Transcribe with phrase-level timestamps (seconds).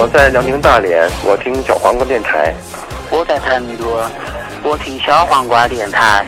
[0.00, 2.54] 我在辽宁大连，我听小黄瓜电台。
[3.10, 3.98] 我在成都，
[4.62, 6.24] 我听小黄瓜电台。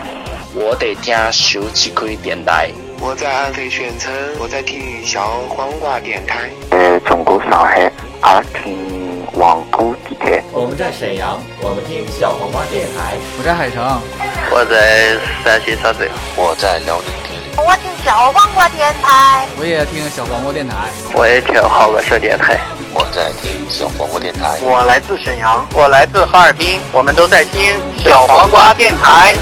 [0.52, 2.68] 我在听手机可以电台。
[2.98, 6.50] 我在安徽宣城，我在听小黄瓜电台。
[6.68, 7.88] 在，中国上海，
[8.22, 10.42] 我听黄浦地铁。
[10.50, 13.14] 我们在沈阳，我们听小黄瓜电台。
[13.38, 14.02] 我在海城，
[14.50, 17.64] 我在山西沙镇，我在辽宁。
[17.64, 19.46] 我听小黄瓜电台。
[19.60, 20.74] 我也听小黄瓜电台。
[21.14, 22.58] 我也听好个社电台。
[22.92, 24.58] 我在听小黄瓜电台。
[24.62, 29.34] 我来自沈阳，我来自哈尔滨，我们都在听小黄瓜电台。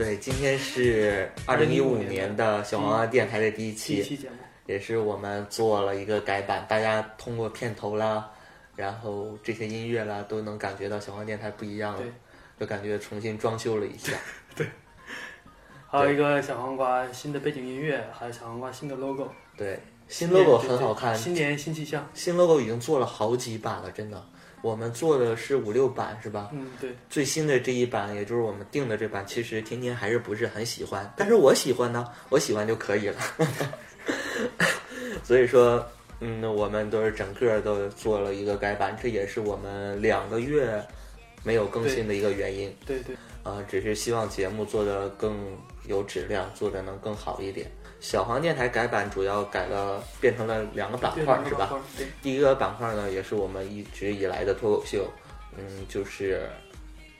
[0.00, 8.30] 对，今天是二零一五年的小黄鸭电台的第一期，一期节目也是我们做了一个改版，大家通过片头啦，
[8.74, 12.02] 然后这些音乐啦，都能感觉到小黄电台不一样了，
[12.58, 14.16] 就感觉重新装修了一下。
[14.56, 14.66] 对，
[15.86, 19.28] 还有一个小黄瓜新的背景音乐，还有小黄瓜新的 logo。
[19.54, 19.78] 对，
[20.08, 22.08] 新 logo 很好看，新年新气象。
[22.14, 24.24] 新 logo 已经做了好几版了，真的。
[24.62, 26.50] 我们做的是五六版是吧？
[26.52, 26.94] 嗯，对。
[27.08, 33.16] 最新的这一版，也就是我们定的这版，其实天天还是不是很喜欢，但是我喜欢呢，我喜欢就可以了。
[35.24, 35.84] 所以说，
[36.20, 40.82] 嗯，我们都是整个都做了一个改版，这也是我们两个月
[41.42, 42.74] 没有更新的一个原因。
[42.86, 43.14] 对对。
[43.42, 47.70] 啊、呃，只是希望节目做的更有质量，做的能更好一点。
[48.00, 51.70] 小黄电台改版主要改了，变成了两个板块，是吧？
[52.22, 55.06] 第一个板块呢，也是我们一直以来的脱口秀，
[55.54, 56.48] 嗯，就是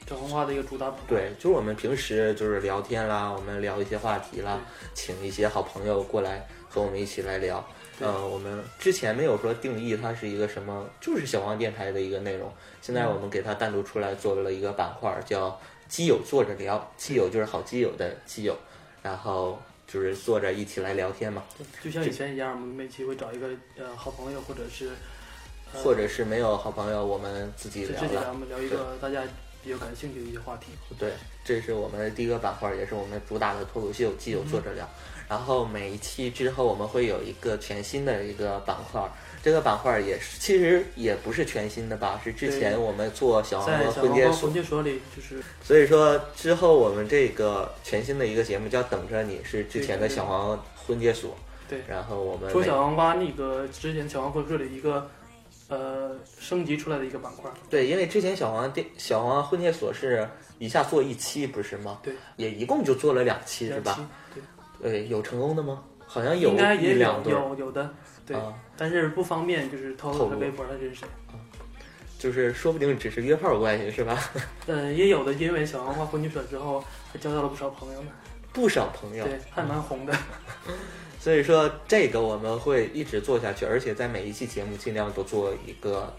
[0.08, 0.90] 小红花的一个主打。
[1.06, 4.58] 对，就是我们平时就是聊天啦，我们聊一些话题啦，
[4.94, 7.62] 请一些好朋友过来和我们一起来聊。
[8.00, 12.50] 呃，我们之前没有说定义它是一个什么，就是小黄电台的一个内容。
[12.80, 18.56] 现在我们给它单独出来做了一个板块，叫“基友坐着聊”，基友就是好基友的基友，
[19.02, 19.60] 然后。
[19.92, 21.42] 就是坐着一起来聊天嘛，
[21.82, 24.90] 就像以前一样，我们每期会找一个呃好朋友，或者是、
[25.72, 29.22] 呃、或者是没有好朋友，我们自己聊自己聊，我们聊一个大家
[29.64, 30.66] 比较感兴趣的一些话题。
[30.96, 31.12] 对，
[31.44, 34.86] 这是我们的第一个板块，也是我们主打的脱口秀，基友坐着聊。
[34.86, 39.02] 嗯、然后每一期之后，我们会有一个全新的一个板块。
[39.42, 45.42] 这个板块也是，其实也不是全新的吧，是之前我们做小黄瓜婚介所，婚介所里就是。
[45.62, 51.34] 所以说之后我们这个全新的一个节目叫等着你，是之前的小黄婚介所。
[51.68, 51.80] 对。
[51.88, 52.50] 然后我们。
[52.50, 55.10] 说小黄瓜那个之前小黄婚介所里一个
[55.68, 57.50] 呃升级出来的一个板块。
[57.70, 61.98] 对，因为之前小黄电小黄婚介所是一下做一期不是吗？
[62.02, 62.12] 对。
[62.36, 63.98] 也一共就做了两期是吧？
[64.34, 64.42] 对。
[64.82, 65.82] 对，有成功的吗？
[66.12, 67.32] 好像有应该也两对。
[67.32, 67.88] 有有的。
[68.26, 71.38] 对，啊、但是不方便，就是透露他微博他是谁啊，
[72.18, 74.18] 就是说不定只是约炮关系是吧？
[74.66, 76.82] 嗯， 也有的，因为小黄瓜婚介所之后，
[77.12, 78.10] 还交到了不少朋友呢。
[78.52, 80.12] 不少朋友，对，还蛮红的。
[81.20, 86.12] 所以说，这个我们会一直做下去，而且在每一期节目尽量都做一个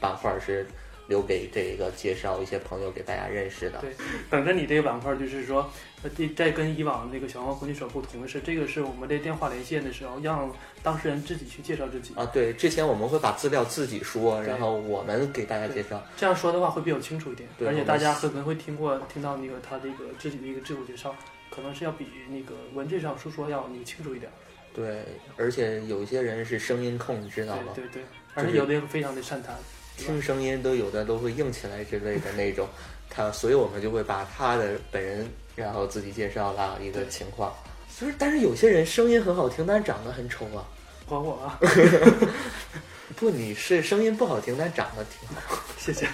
[0.00, 0.64] 板块是。
[1.08, 3.78] 留给这个介绍一些朋友给大家认识的。
[3.80, 3.94] 对，
[4.30, 5.70] 等着你这个板块，就是说，
[6.02, 10.50] 呃，在跟以往那个小黄婚介所不同的是，这个是我们这电话连线的时候，让
[10.82, 12.14] 当事人自己去介绍自己。
[12.14, 16.02] 啊，对，之前我们会把资料自己说，然后我们给大家介绍。
[16.16, 21.14] 这样说的话会比较清楚一点，对而且大家可能会听过听到那个他这个自己的一个自我介绍，
[21.50, 24.30] 可能是要比那个文字上述说要你清楚一点。
[24.74, 25.04] 对，
[25.36, 27.72] 而且有一些人是声音控，你知道吗？
[27.74, 28.04] 对对对，
[28.34, 29.54] 而且有的人非常的善谈。
[30.02, 32.68] 听声音都有的都会硬起来之类的那种，
[33.08, 37.52] 他所以我们就会把他的本人然后自己介绍了一个情况。
[37.98, 40.66] 就是但是有些人声音很好听，但是长得很丑啊。
[41.06, 41.58] 管我啊！
[43.16, 45.56] 不，你是声音不好听，但长得挺好。
[45.76, 46.08] 谢谢。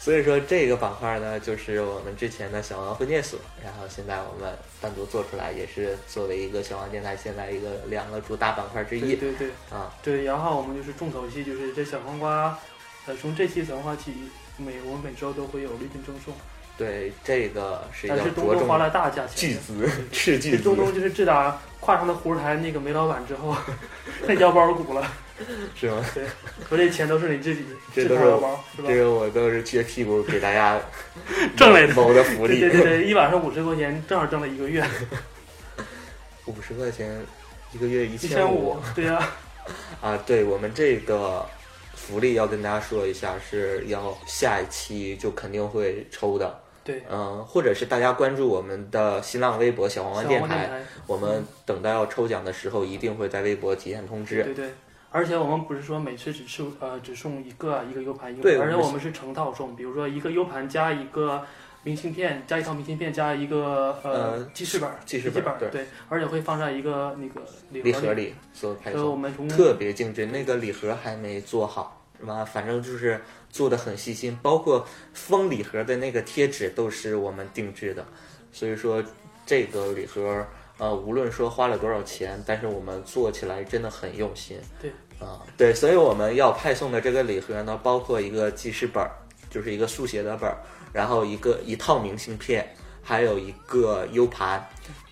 [0.00, 9.00] 所以说这个板块呢，就是我们之前的小王婚介所，然后现在我们单独做出来，也是作为一个小王电台现在一个两个主打板块之一。
[9.00, 9.50] 对对对。
[9.70, 12.58] 啊，对，然后我们就是重头戏，就是这小黄瓜。
[13.06, 14.12] 呃，从这期小黄瓜起，
[14.56, 16.32] 每我每周都会有礼品赠送。
[16.78, 20.62] 对，这个是但是东东花了大价钱，巨资，斥巨资。
[20.62, 23.54] 东东就是自打跨上了湖台那个煤老板之后，
[24.26, 25.06] 那腰包鼓了，
[25.74, 26.04] 是吗？
[26.14, 26.24] 对，
[26.68, 27.64] 说这钱都是你自己，
[27.94, 28.88] 这都是腰包，是吧？
[28.88, 30.80] 这个我都是撅屁股给大家
[31.56, 32.60] 挣来的谋的福利。
[32.60, 34.82] 对对对，一晚上五十块钱，正好挣了一个月。
[36.46, 37.20] 五十块钱
[37.72, 39.16] 一个月一千五，对呀、
[40.00, 40.10] 啊。
[40.10, 41.46] 啊，对我们这个
[42.02, 46.60] 福利要跟大家说一下，是要下一期就肯定会抽的。
[46.82, 54.42] 对，嗯，或者是大家关注我们的新浪微博“小黄瓜电台”，电台我们等到要抽奖的时候，一定会在微博提前通知。
[54.42, 54.70] 对对，
[55.10, 61.46] 而且我们不是说每次只送呃只送一个啊一个 U 盘一个，对而且我们是成套送，比如说一个 U 盘加一个
[61.84, 67.40] 明信片，加一套明信片，加一个呃呃记事本儿，记事本对而且会放在一个那个
[67.70, 70.26] 礼盒里所以我送，们特别精致。
[70.26, 72.44] 那个礼盒还没做好，是吧？
[72.44, 73.20] 反正就是
[73.50, 78.06] 做的很细心，包括封礼盒的那个贴纸都是我们定制的。
[78.52, 79.02] 所以说
[79.44, 80.46] 这个礼盒，
[80.78, 84.56] 呃，无论说花了多少钱，但是我们做起来真的很用心。
[84.80, 89.10] 对，啊、对，所以我们要派送的这个礼盒呢，包括一个记事本儿，
[89.50, 90.58] 就是一个速写的本儿，
[90.92, 92.68] 然后一个一套明信片，
[93.02, 94.66] 还有一个 U 盘。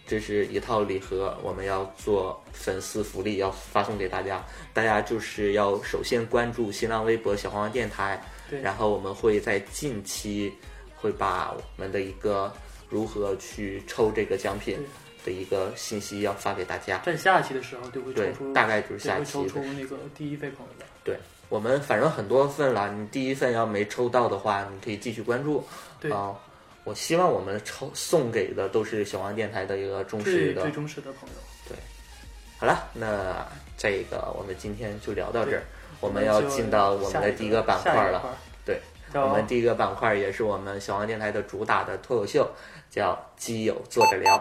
[0.07, 4.45] 这是一套礼盒，我们要做粉丝福利，要发送给大家。
[4.75, 10.53] 大家就是要首先关注新浪微博“小黄瓜电台”，对然后我们会在近期
[10.97, 12.53] 会把我们的一个
[12.89, 14.77] 如何去抽这个奖品
[15.25, 16.99] 的一个信息要发给大家。
[17.05, 20.85] 在下期的时候就会抽出，大概就是下对会抽出那个第一位朋友的。
[21.05, 21.17] 对
[21.51, 25.67] 我们反正很多份了，你第一份要没抽到的话，你可以继续关注。
[25.99, 26.33] 对啊、
[26.85, 31.35] 我希望我们抽送给的都是小王电台的一个忠实的最最忠实的朋友。
[31.69, 31.77] 对
[32.57, 33.45] 好了，那
[33.77, 35.65] 这个我们今天就聊到这儿，
[36.01, 38.23] 我们要进到我们的第一个板块了。
[38.65, 38.81] 对，
[39.13, 42.49] 我们第一个板块也是我们小王电台的主打的脱口秀，
[42.89, 44.41] 叫“基友坐着聊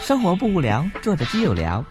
[0.00, 1.84] 生活不无聊，坐着基友聊。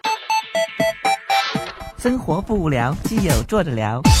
[2.04, 4.02] 生活不无聊，基友坐着聊。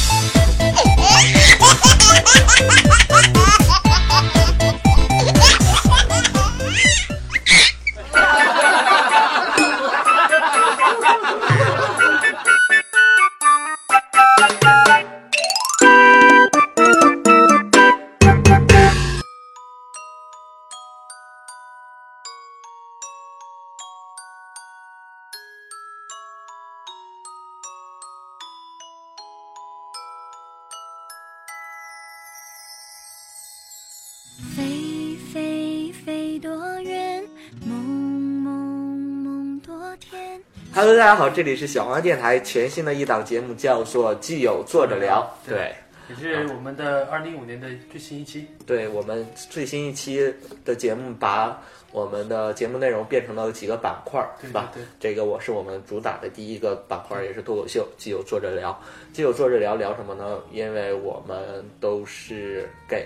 [40.94, 45.28] Hello，大家好，这里是小黄电台全新的一档节目，叫做“基友坐着聊”。
[45.44, 45.74] 对，
[46.08, 48.46] 也是我们的二零一五年的最新一期。
[48.64, 50.32] 对我们最新一期
[50.64, 51.60] 的节目，把
[51.90, 54.70] 我们的节目内容变成了几个板块是吧？
[54.72, 58.80] 对对这个我是我们主打的第一个板块，也是脱口秀，基友坐着聊。
[59.12, 60.38] 基友坐着聊聊什么呢？
[60.52, 63.04] 因为我们都是 gay，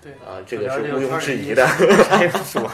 [0.00, 1.66] 对啊、这个是毋庸置疑的。
[1.66, 2.70] 还 不说，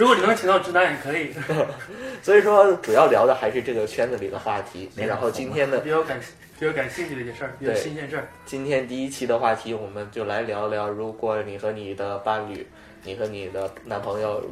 [0.00, 1.30] 如果你能请到直男也可以。
[2.24, 4.88] 所以说，主要聊的还是这个圈子里的话题。
[4.96, 6.18] 然后今天的比较感
[6.58, 8.26] 比较感兴趣的一些事儿，比较对新鲜事儿。
[8.46, 12.66] 今天第一期的话题，我们就来聊聊，如果你和你的伴侣，
[13.04, 14.42] 你和你的男朋友，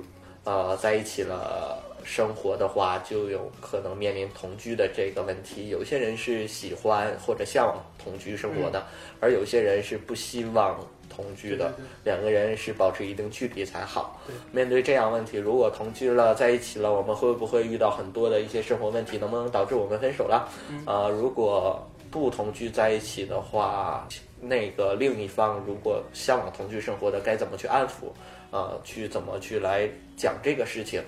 [0.44, 5.70] 呃，在一起了生活的话，就有可能面临同居的这个问题。
[5.70, 8.86] 有些人是喜欢或者向往同居生活的，
[9.18, 10.78] 而有些人是不希望
[11.08, 11.72] 同居的。
[12.04, 14.20] 两个人是保持一定距离才好。
[14.52, 19.18] 面对这样问题，如果同居了，在一起了，我们会不会遇到很多的一些生活问题？
[19.18, 20.48] 能不能导致我们分手了？
[20.86, 24.06] 呃，如果不同居在一起的话，
[24.40, 28.10] 那个另一方如果向往同居生活的，该怎么去安抚？
[28.50, 31.02] 呃，去怎么去来讲这个事情？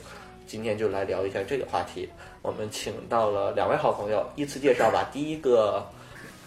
[0.47, 2.09] 今天就来聊一下这个话题。
[2.42, 5.09] 我们请到了两位好朋友，依次介绍吧。
[5.12, 5.87] 第一个，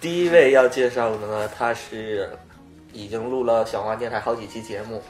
[0.01, 2.29] 第一位要介绍的呢，他是
[2.93, 5.01] 已经录了小花电台好几期节目，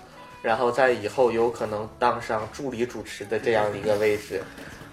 [0.41, 4.41] 然后在以后有可能当上助理主持的这样一个位置。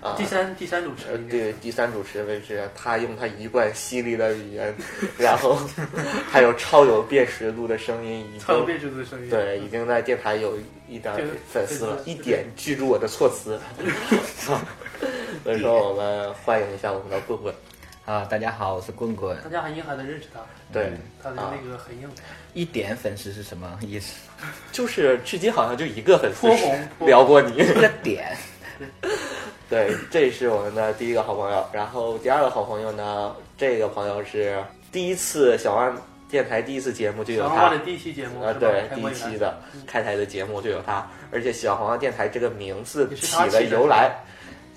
[0.01, 4.75] 啊， 第三第三主持呃，对，第三主持位置，他用他一贯犀利的语言，
[5.19, 5.59] 然后
[6.31, 10.57] 还有超有辨识度的声音，已经超有辨识度的声音对，已经在电台有
[10.89, 11.15] 一点
[11.53, 13.61] 粉丝了一点记住我的措辞。
[15.45, 17.55] 所以说，我们欢迎一下我们的棍棍。
[18.11, 19.39] 啊，大家好，我是棍棍。
[19.41, 20.41] 大家还应还能认识他。
[20.73, 20.91] 对
[21.23, 22.11] 他的那个很硬。
[22.55, 24.19] 一点粉丝是什么意思？
[24.73, 26.49] 就是至今好像就一个粉丝
[27.07, 28.37] 聊过你，一个点。
[29.71, 31.65] 对，这是我们的第一个好朋友。
[31.73, 35.97] 然后第二个好朋友呢，这个朋友是第一次小万
[36.29, 44.11] 电台第一次节目就有他的第一期节目啊，对，第一期的开台的节目就有他，而且小黄瓜电台这个名字起的的由来，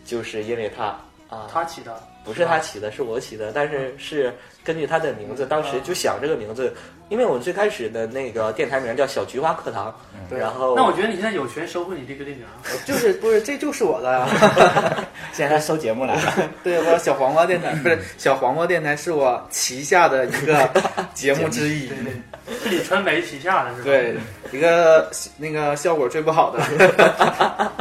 [0.06, 0.84] 就是因为他
[1.30, 2.00] 啊，他起的。
[2.24, 6.74] 不是他起的，是我起的，但是是根据他的名字，当时就想这个名字，
[7.10, 9.94] 因为我们最开始的那个电台名叫小菊花课堂，
[10.30, 12.46] 然后那我觉得你现在有权收回你这个电名，
[12.86, 14.28] 就是不是这就是我的呀？
[15.34, 16.50] 现在收节目来了。
[16.64, 20.70] 对，我小黄瓜电台不是小黄瓜电台是我旗下的一个
[21.14, 23.84] 节目之一，是你传媒旗下的是吧？
[23.84, 24.16] 对，
[24.52, 27.72] 一个那个效果最不好的。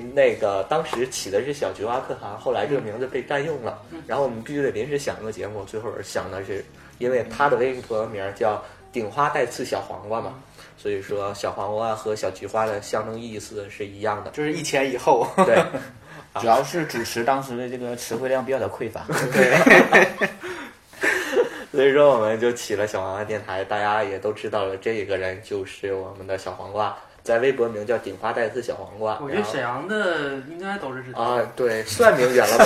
[0.00, 6.64] 对，那个当时起的是小菊花课堂，后来这个名字被占用了，然后我们必须得临时想一个节目，最后想的是，
[6.98, 8.62] 因为他的微博名叫
[8.92, 10.34] 顶花带刺小黄瓜嘛，
[10.76, 15.26] 所以说小黄瓜和小菊花的象征意思是一样的，就是一前一后。
[15.44, 15.62] 对，
[16.40, 19.04] 主要是主持当时的这个词汇量比较的匮乏。
[19.32, 20.28] 对。
[21.70, 26.96] 所以说我们就起了小黄瓜电台，大家也都知道了，这个人就是我们的小黄瓜。
[27.28, 29.18] 在微博名叫顶花带刺小黄瓜。
[29.22, 32.64] 我觉得沈阳的应该都是啊，对，算名媛了 吧？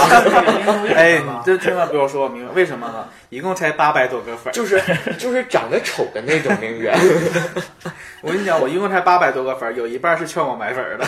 [0.94, 3.08] 哎，你这千万不要说我名媛， 为什么呢？
[3.30, 4.80] 一共才八百多个粉， 就是
[5.18, 6.96] 就是长得丑的那种名媛。
[8.20, 11.04] 我跟你讲，我一共才八百多个粉，有一半是劝我买粉的，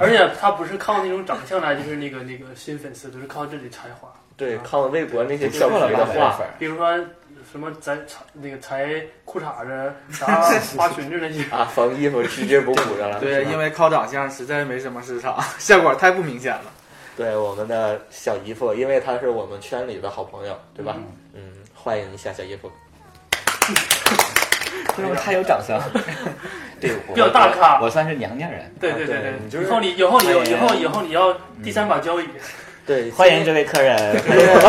[0.00, 4.08] 而且他不是靠那种长相来，就是那个那个新粉丝，都是靠自己才华。
[4.34, 6.98] 对，靠微博那些俏皮的话，比如说。
[7.54, 7.96] 什么裁
[8.32, 10.26] 那个裁裤衩子、啥
[10.76, 13.20] 花裙子那些啊，缝衣服直接补补上了。
[13.20, 16.62] 对，因为靠长相实在没什么市场， 效果太不明显了。
[17.16, 20.96] 对，我们的小姨夫，因为他是我们圈里的好朋友，对吧？
[21.32, 22.68] 嗯，欢迎一下小姨夫。
[24.98, 25.80] 因为他有长相？
[26.80, 28.68] 对，比较大咖，我算是娘家人。
[28.80, 31.32] 对对对对，以后你以后你以后以后你要
[31.62, 32.28] 第三把交椅。
[32.86, 33.96] 对， 欢迎这位客人。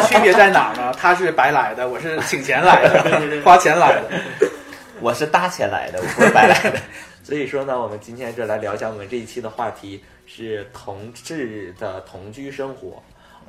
[0.08, 0.94] 区别在哪呢？
[0.98, 4.10] 他是白来的，我是请钱来的，花钱来的。
[5.02, 6.80] 我是搭钱来的，我不是白来的。
[7.24, 13.04] 所以说呢，我们今天就来聊一下我们这一期的话题是同志的同居生活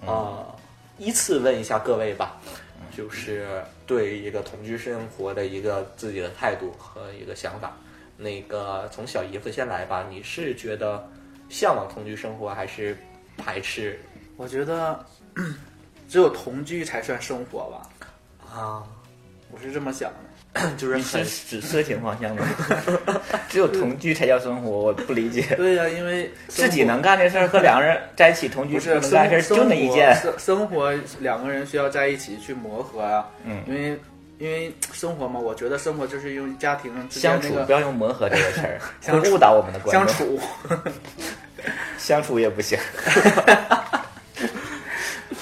[0.05, 0.47] 啊。
[0.99, 2.37] 依次问一下各位吧，
[2.97, 3.47] 就是
[3.87, 7.77] 对一个同居生活的一个自己的态度和一个想法。
[8.17, 11.07] 那个从小姨夫先来吧，你是觉得
[11.51, 12.97] 向往同居生活还是
[13.37, 14.01] 排斥？
[14.37, 14.99] 我觉得
[16.09, 17.89] 只有同居才算生活吧。
[18.55, 18.83] 啊，
[19.51, 20.11] 我是这么想
[20.55, 22.43] 的， 就是是指色情方向的。
[23.49, 25.55] 只有同居才叫生活，我不理解。
[25.57, 30.17] 对呀，因为 自己能干的事儿和两个人在一起同居是能干事儿就那一件。
[30.39, 33.29] 生活两个人需要在一起去磨合啊。
[33.45, 33.99] 嗯，因为
[34.39, 40.07] 因为生活嘛，我觉得生活就是用家庭相处，不要用磨合这个词儿，会误导我们的观众。
[40.07, 40.41] 相处，
[41.99, 42.79] 相处也不行。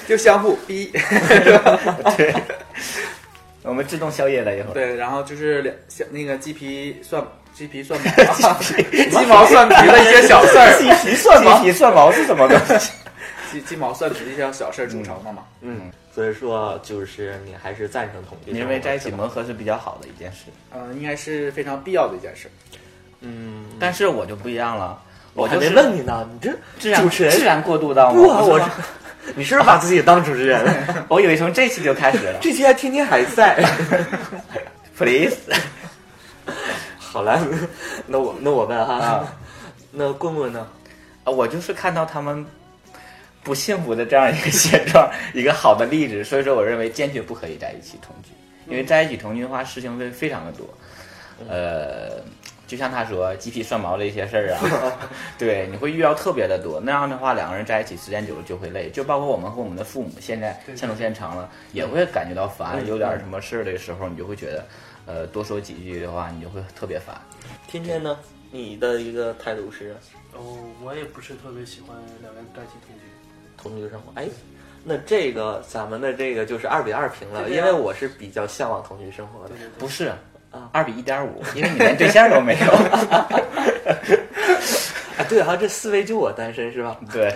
[0.07, 0.93] 就相互逼，
[2.17, 2.35] 对，
[3.63, 4.73] 我们自动宵夜了以后。
[4.75, 8.11] 对，然后就是两像那个鸡皮蒜鸡皮蒜毛，
[8.61, 10.77] 鸡毛蒜皮的一些小事儿。
[10.79, 12.93] 鸡皮蒜毛，鸡皮蒜毛是什么东西？
[13.51, 15.45] 鸡鸡毛蒜皮的一些小事儿组成的嘛。
[15.63, 20.47] 嗯，所以说就是你还是赞成同居，因为在一起磨合是比较好的一件事。
[20.75, 22.51] 嗯，应该是非常必要的一件事。
[23.21, 25.01] 嗯，但是我就不一样了，
[25.33, 28.67] 我就没问你呢，你这主持人自然过渡到我，我是。
[29.35, 31.07] 你是不是把自己当主持人了？
[31.09, 33.65] 我以为从这期就开始了，这期还天天还在。
[34.97, 35.37] Please，
[36.99, 37.41] 好了，
[38.07, 39.27] 那我那我问哈，
[39.91, 40.67] 那棍棍呢？
[41.25, 42.45] 啊，我就是看到他们
[43.43, 48.31] 不幸福的这样一个现状，一个好的例子，所以说我认为坚决不可以在一起同居，
[48.71, 50.69] 因为在一起同居的话，事情会非常的多，
[51.49, 52.23] 呃。
[52.75, 54.99] 就像他说鸡皮蒜毛的一些事儿啊，
[55.39, 56.81] 对，你会遇到特别的多。
[56.81, 58.91] 那样的话，两个人在一起时间久了就会累。
[58.91, 62.85] 就包括我们和我们的父母，现在相处时间长了，也会感觉到烦。
[62.85, 64.67] 有点什么事儿的时候，你就会觉得，
[65.07, 67.17] 呃，多说几句的话，你就会特别烦。
[67.69, 68.19] 天天呢，
[68.51, 69.95] 你的一个态度是？
[70.33, 73.03] 哦，我也不是特别喜欢两个人在一起同居。
[73.57, 74.27] 同居生活，哎，
[74.83, 80.13] 那这个咱们的这个就是二比二平了，因为我是比较向往同居生活的，不是。
[80.73, 82.73] 二比一点五，因为你连对象都没有。
[85.17, 86.97] 啊，对啊，这四位就我单身是吧？
[87.13, 87.33] 对，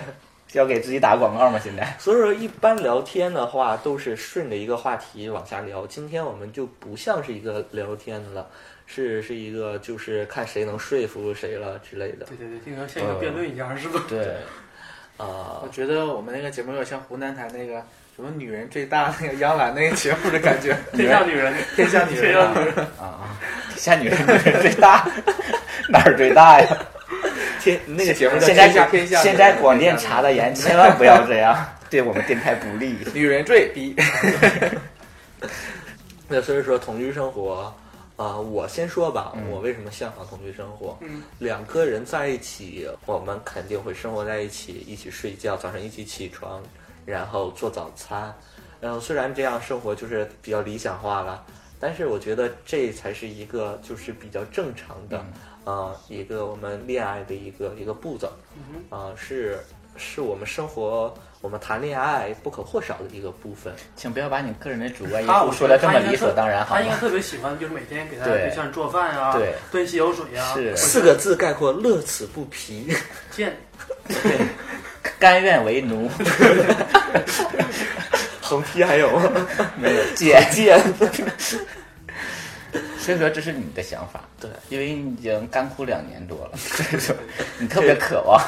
[0.52, 1.60] 要给自己打个广告吗？
[1.62, 5.87] 现在，所以说一般聊天的话都是顺着一个话题往下聊。
[5.87, 8.48] 今天我们就不像是一个聊天的了，
[8.87, 12.26] 是是一个就是看谁能说服谁了之类的。
[12.26, 14.02] 对对对，就像像一个辩论一样，是吧？
[14.08, 14.37] 对，
[15.16, 17.82] 啊，我觉得我们那个节目有点像湖南台那个。
[18.18, 20.76] 什么女人最大那个杨澜那个节目的感觉？
[20.92, 22.52] 天下女人， 天下女人啊
[22.98, 23.38] 啊！
[23.70, 25.08] 天下女人，女人最大，
[25.88, 26.66] 哪儿最大呀？
[27.62, 32.96] 天那个节目现在天下现在广电查的严，千万不要这样，对我们电台不利。
[33.14, 33.94] 女人最逼。
[36.26, 37.72] 那所以说同居生活
[38.16, 40.98] 啊，我先说吧，我为什么向往同居生活？
[41.02, 46.60] 嗯，两个人在一起，我们肯定会生活在一起，一起睡觉，早上一起起床。
[47.08, 48.32] 然后做早餐。
[48.80, 51.42] 嗯，虽然这样生活就是比较理想化了，
[51.80, 55.24] 但是我觉得这才是一个就是比较正常的，
[55.64, 58.30] 呃，一个我们恋爱的一个一个步骤，
[58.90, 59.58] 啊、是
[59.96, 63.72] 是我们生活我们谈恋爱不可或少的一个部分。
[63.96, 66.76] 请不要把你个人的主观因他素说的这么理所当然，好？
[66.76, 72.94] 他应该特别喜欢，就是每天给他对对象做饭呀，对端洗脚水呀，是四个字概括：乐此不疲。
[74.08, 74.48] 贱。
[75.18, 76.10] 甘愿为奴。
[78.40, 79.30] 横批还有吗？
[79.80, 80.80] 没有姐姐。
[82.98, 87.16] 所以说这是你的想法，对，因为你已经干枯两年多了，所以说
[87.58, 88.38] 你特别渴望，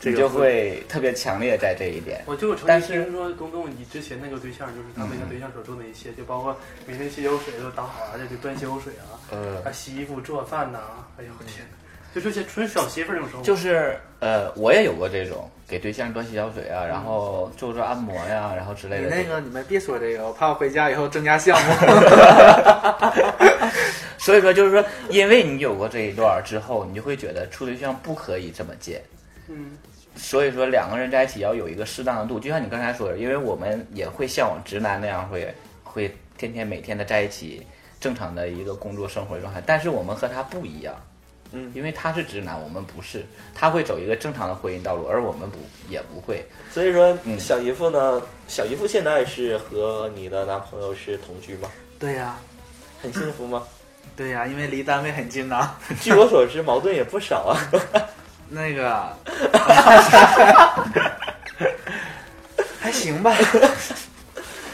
[0.00, 2.20] 这个你就会特别强烈在这一点。
[2.26, 10.78] 我就曾但是经听说东东你之前那个对象，就是他那个对象所做的一切，就包括每天洗脚水都打好啊，这个端洗脚水啊，嗯啊洗衣服做饭呐，
[11.16, 11.76] 哎呦我天哪，
[12.14, 13.44] 就这些纯小媳妇儿那种生活。
[13.44, 19.08] 就是呃，我也有过这种给对象端洗脚水啊，然后做做按摩呀，然后之类的。
[19.08, 21.72] 你那个你们别说这个，我怕我回家以后增加项目。
[24.18, 29.00] 所以说，就是说，因为你有过这一段之后，你就会觉得处对象不可以这么贱。
[29.48, 29.78] 嗯，
[30.14, 35.52] 所以说，两个人在一起要有一个适当的度，就像你刚才说的，因为我们也会向往直男那样会
[35.82, 37.66] 会天天每天的在一起，
[37.98, 39.62] 正常的一个工作生活状态。
[39.64, 40.94] 但是我们和他不一样，
[41.52, 46.44] 嗯，因为他是直男，我们不是，他会走一个正常的婚姻道路，而我们不也不会。
[46.70, 51.68] 所以说，嗯小姨夫呢，小姨夫现在是和你的男朋友是同居吗？
[51.98, 52.36] 对呀、
[53.02, 53.62] 很幸福吗？
[54.16, 57.58] 对呀、因为离单位很近呐、 据我所知，矛盾也不少啊。
[58.48, 59.16] 那个
[62.80, 63.34] 还行吧。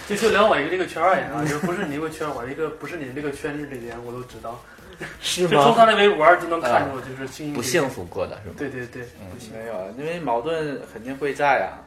[0.08, 4.60] 就就聊我一个这个圈儿也啊，就不是你这个圈儿，我一个不是你这个圈子里边，我都知道。
[5.20, 8.54] 是就从他的微博就能看出，啊就是幸不幸福过的是吗？
[8.58, 9.02] 对对对，
[9.52, 11.82] 没有，因为矛盾肯定会在啊。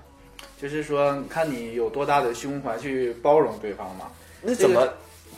[0.62, 4.08] 就是说，看你有多大的胸怀去包容对方嘛。
[4.42, 4.88] 那怎么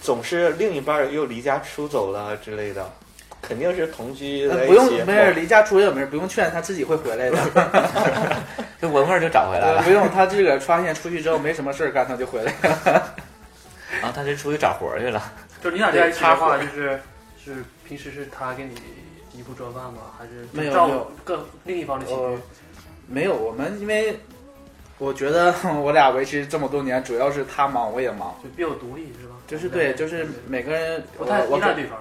[0.01, 2.89] 总是另一半又离家出走了之类的？
[3.39, 4.67] 肯定是同居在一起。
[4.67, 7.37] 呃不用，没事，离家出走没事，不用劝，他自己会回来的。
[8.81, 9.83] 就闻味儿就找回来了。
[9.83, 13.13] 不用，他自个儿发现出去之后没什么事儿干，他就回来了。
[14.01, 15.21] 啊，他就出去找活儿去了。
[15.63, 16.99] 就是你俩在一起的话，就是
[17.43, 18.75] 是平时是他给你
[19.34, 20.01] 衣服做饭吗？
[20.17, 22.19] 还是没有照没有各另一方的起居？
[22.19, 22.38] 呃
[23.08, 24.17] 没有，我们因为
[24.97, 29.36] 我觉得 我俩维持这么多年，主要是他忙，我也忙，就比较独立是吧？
[29.47, 31.97] 就是对，就是每个人不太依赖对方。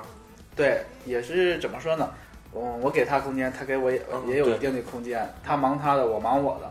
[0.54, 2.10] 对，也是怎么说呢？
[2.52, 5.28] 我我给他空间，他给我也也有一定的空间。
[5.42, 6.70] 他忙他的，我忙我的，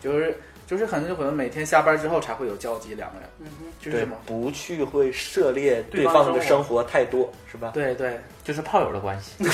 [0.00, 0.36] 就是
[0.68, 7.70] 就是很有可能每天下班之后才会有交集，两个人，嗯哼，对就是不去会涉猎对对方的生活太多，是吧？
[7.72, 9.32] 对对，就是炮友的关系。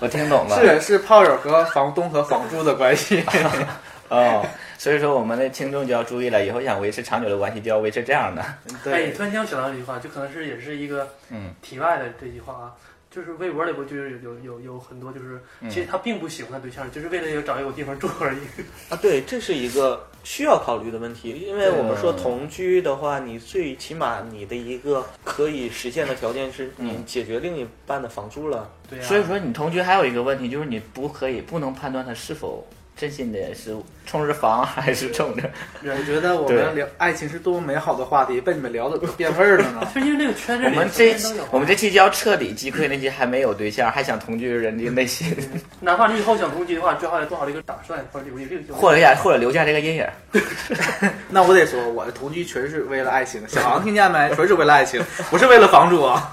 [0.00, 0.58] 我听懂了。
[0.58, 3.22] 是是炮友和房东和房租的关系。
[4.08, 4.44] 哦，
[4.76, 8.42] 所以说我们的听众就要注意了，以后想维持长久的关系，就要维持这样的。
[8.90, 12.74] 哎，突然间我想到一句话，就可能是也是一个嗯题外的这句话啊，
[13.10, 15.68] 就是微博里不就是有有有有很多就是，嗯。
[15.68, 18.38] 其实他并不喜欢他对象，就是为了有找一个地方住而已。
[18.88, 28.70] 啊，对，这是一个需要考虑的问题，因为我们说同居的话，你最起码你的一个可以实现的条件是你解决另一半的房租了。
[28.88, 32.64] 对呀、所以说你同居还有一个问题，就是你不可以不能判断他是否
[33.00, 35.50] 真心的是冲着房还是冲着。
[35.82, 39.88] 我觉得我们聊爱情是多么美好的话题，被你们聊的都变味儿了呢。
[39.94, 41.16] 就因为这个圈子，我们这
[41.52, 45.34] 我们这期就要彻底击溃那些还没有对象还想同居的人的内心，
[45.80, 50.06] 哪怕你以后想同居的话，最好也做好这个打算，或者留这个或者呀，或者留下这个阴影。
[51.30, 53.42] 那我得说，我的同居全是为了爱情。
[53.48, 54.30] 小航听见没？
[54.36, 56.30] 全是为了爱情，不是为了房主啊。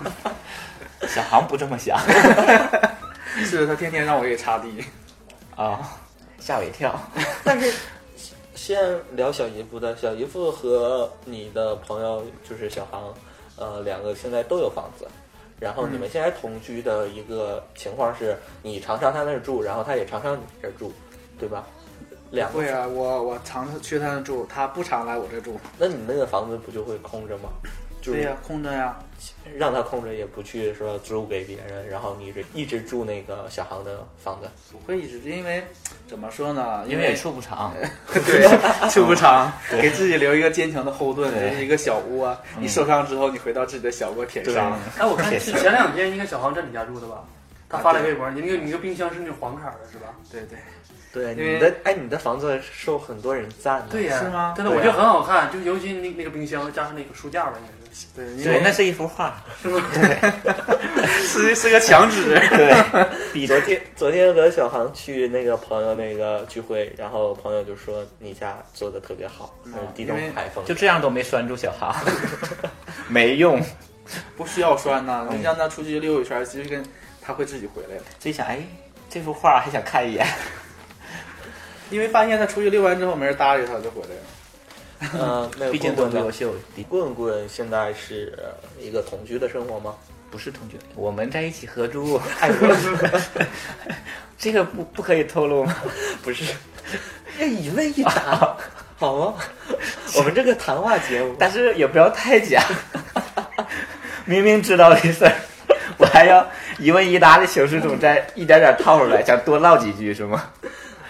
[1.08, 1.97] 小航不这么想
[3.45, 4.84] 是他天天让我给擦地
[5.56, 5.80] 啊，
[6.39, 7.00] 吓我一跳。
[7.43, 7.73] 但是
[8.56, 13.13] 先聊小姨夫的，小姨夫和你的朋友就是小航，
[13.56, 15.08] 呃，两个现在都有房子。
[15.60, 20.91] 然后你们现在同居的一个情况是，你常上他那儿住，然后他也常上你这儿住，
[21.39, 21.65] 对吧？
[22.30, 25.60] 两个会啊，我我常去他那住，他不常来我这住。
[25.78, 27.50] 那你那个房子不就会空着吗？
[28.01, 28.97] 就是对呀、空着呀。
[29.57, 34.47] 让他空着，也不去说租给别人，然后你这一直住那个小航的房子。
[34.71, 35.63] 不会一直，因为
[36.07, 36.83] 怎么说呢？
[36.88, 37.73] 因为也处不长，
[38.13, 44.77] 对，处不长， 给自己留一个坚强的后盾，对这是一个小窝你受伤之后，你回到自己的小窝舔伤。
[44.99, 47.23] 哎，我看是前两天应该小航在你家住的吧？
[47.69, 50.13] 他发了微博，你那个你那个冰箱是那种黄色的，是吧？
[50.31, 50.60] 对对。
[51.17, 54.53] 对，你的哎，你的房子受很多人赞的，对呀，是吗？
[54.56, 57.77] 真的，我觉得很好看，就尤其那那个冰箱加上那个书架吧，应该是。
[58.15, 59.84] 对，对，那是一幅画，是吗？
[61.25, 62.36] 是是个墙纸。
[62.49, 69.56] 对，比昨天昨天和小航去那个朋友那个聚会，然后朋友就说你家做的特别好，
[69.95, 71.95] 地中海风，就这样都没拴住小航，
[73.10, 73.60] 没用，
[74.36, 76.84] 不需要拴呐，你让他出去溜一圈，其实跟
[77.19, 78.03] 他会自己回来的。
[78.19, 78.60] 自己想，哎，
[79.10, 80.27] 这幅画还想看一眼。
[81.89, 84.21] 因为发现他出去遛完之后没人搭理他，就回来了。
[85.19, 86.54] 嗯，那 毕竟棍多优秀。
[86.89, 88.38] 棍棍现在是
[88.80, 89.93] 一个同居的生活吗？
[90.30, 92.19] 不是同居，我们在一起合租。
[94.38, 95.76] 这个不不可以透露吗？
[96.21, 96.43] 不是，
[97.39, 98.58] 一问一答，
[98.97, 99.36] 好吗？
[100.15, 102.62] 我们这个谈话节目，但是也不要太假。
[104.26, 105.34] 明明知道的事儿，
[105.97, 106.45] 我还要
[106.78, 110.52] 一问一答的形式中再一点点套出来，想多唠几句是吗？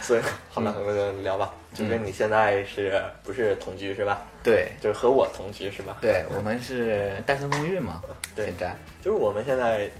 [0.08, 1.54] 所以 好了，我们聊吧。
[1.74, 4.22] 就是你现在是不是同居是吧？
[4.42, 5.98] 对，就是和我同居是吧？
[6.00, 8.02] 对，我们是单身公寓嘛。
[8.34, 9.92] 对，现在就是我们现在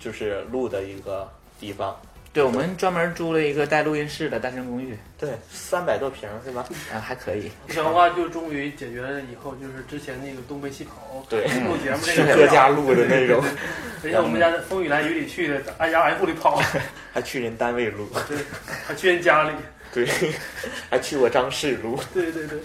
[0.00, 1.94] 就是录的一个地方。
[2.36, 4.94] 对，我们专门租了一个带录音室的单身公寓。
[5.18, 6.66] 对，三百多平是吧？
[6.92, 7.50] 啊，还可以。
[7.66, 13.42] 这样的话就终于解决了以后就是之前那个东北西跑对录节目这个各家录的那种。
[14.02, 16.60] 人家我们家风雨来雨里去的，挨家挨户的跑，
[17.10, 18.36] 还去人单位录，对，
[18.86, 19.52] 还去人家里。
[19.94, 20.06] 对，
[20.90, 21.98] 还去过张氏录。
[22.12, 22.58] 对对对，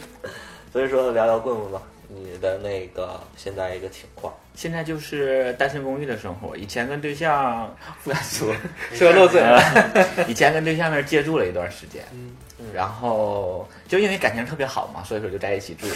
[0.74, 1.82] 所以说聊聊棍棍吧，
[2.14, 4.34] 你的那个现在一个情况。
[4.54, 8.54] 现在就是单身公寓的生活，以前跟对象不敢 说，
[8.94, 9.62] 说漏嘴了。
[10.28, 12.36] 以前跟对象那儿借住了一段时间，嗯，
[12.74, 15.88] 然后就因为感情特别好嘛，所以说就在一起住。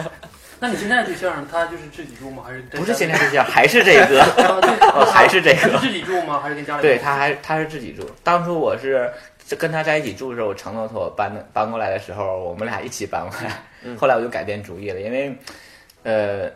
[0.62, 2.42] 那你现在对象他就是自己住吗？
[2.46, 4.24] 还是不是现在对象，还是这个，
[5.12, 5.78] 还是这个？
[5.78, 6.40] 自己住吗？
[6.40, 6.82] 还是跟家里？
[6.82, 8.10] 对，他还他是自己住。
[8.24, 9.12] 当初我是。
[9.56, 13.96] 跟他在一起住的时候，我承诺他我搬搬过来的时候，我们俩一起搬过来。
[13.96, 15.34] 后来我就改变主意了，因为，
[16.04, 16.50] 呃，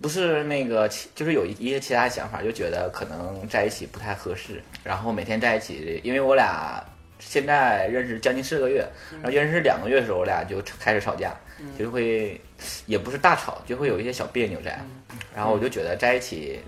[0.00, 4.62] 不是那个，就是有一些其他想法，就觉得可能在一起不太合适。
[4.82, 6.84] 然后每天在一起，因为我俩
[7.18, 8.84] 现在认识将近四个月，
[9.22, 11.32] 然后认识两个月的时候，我俩就开始吵架，
[11.78, 12.40] 就会
[12.86, 14.80] 也不是大吵，就会有一些小别扭在。
[15.34, 16.60] 然后我就觉得在一起。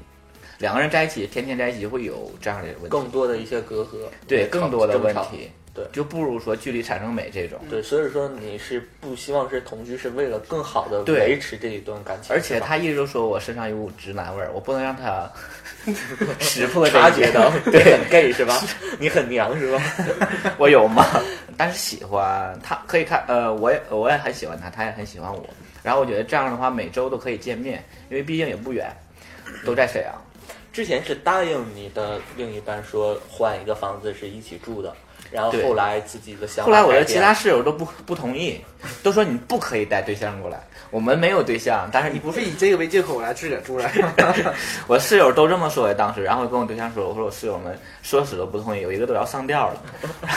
[0.61, 5.51] 两个人在一起，天天在一起，会有这样的问题，更多的一些隔阂，对，更多的问题。
[5.75, 7.59] 对，就不如说距离产生美这种。
[7.69, 12.33] 对，所以说你是不希望是同居，是为了更好的维持这一段感情。
[12.35, 15.29] 而且他一直都说我身上有股直男味儿，我不能让他
[16.39, 18.61] 识破察觉到， 对，很 gay 是吧？
[19.01, 19.83] 你很娘是吧？
[20.59, 21.05] 我有吗？
[21.57, 25.45] 但是喜欢他，可以看，呃，我也我也很喜欢他，他也很喜欢我。
[25.83, 28.91] 然后我觉得这样的话，每周都可以见面，因为毕竟也不远，
[29.67, 30.15] 都在沈阳。
[30.75, 34.93] 之前是答应你的另一半说换一个房子是一起住的。
[35.31, 38.61] 然后后来自己的想法，后来我的其他室友都不不同意，
[39.03, 40.61] 都说你不可以带对象过来。
[40.91, 43.91] 我们没有对象，但是你不是以这个为借口来自个住来。
[44.87, 49.83] 我室友都这么说的，当时，然后跟我对象说，我说我室友们说死都不同意，有一个都要上吊了，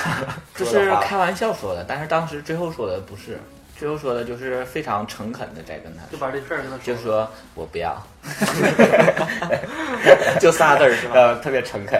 [0.55, 3.37] 这是开玩笑说的，但是当时最后说的不是。
[3.77, 7.95] 最后说的就是非常诚恳的在跟他，就把这事儿跟他说，就说我不要，
[10.41, 11.13] 就仨字儿是吧？
[11.13, 11.99] 呃，特别诚恳，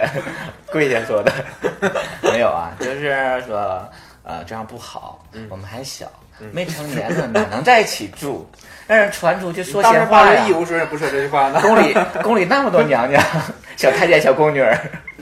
[0.72, 1.32] 跪下说的，
[2.32, 3.88] 没有啊，就是说
[4.24, 6.06] 呃这样不好，我们还小，
[6.52, 8.48] 没成年呢，哪能在一起住？
[8.88, 10.48] 让人传出去说闲话呀？
[10.48, 11.60] 义务说不说这句话呢？
[11.62, 13.22] 宫里宫里那么多娘娘，
[13.76, 14.76] 小太监、小宫女儿，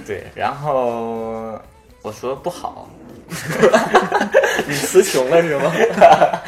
[0.07, 1.61] 对，然后
[2.01, 2.89] 我说不好。
[4.67, 5.73] 你词穷了是吗？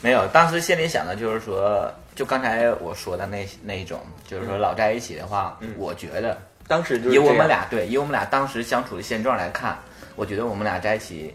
[0.00, 6.36] 没有，当时心里想的就是说，就刚才我说的那那一种，就是说老在一起的话，我觉得
[6.68, 9.78] 当时以我们俩对，以我们俩当时相处的现状来看，
[10.14, 11.34] 我觉得我们俩在一起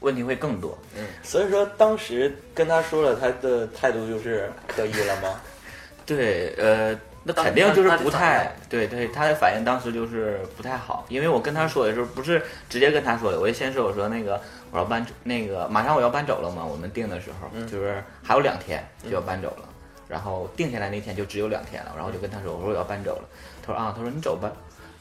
[0.00, 0.78] 问题会更多。
[0.96, 5.40] 嗯，所以说当时跟他说了，他的态度就是可以了吗？
[6.06, 6.98] 对，呃。
[7.24, 19.68] 那肯定就是不太对，对他的反应当时就是不太好，因为我跟他说的时候不是直接跟他说的，我就先说我说那个我要搬那个马上我要搬走了嘛，我们定的时候就是还有两天就要搬走了，
[20.08, 23.28] 然后定下来那天就只有两天了，然后我就跟他说我说我要搬走了，
[23.62, 24.50] 他说啊他说你走吧，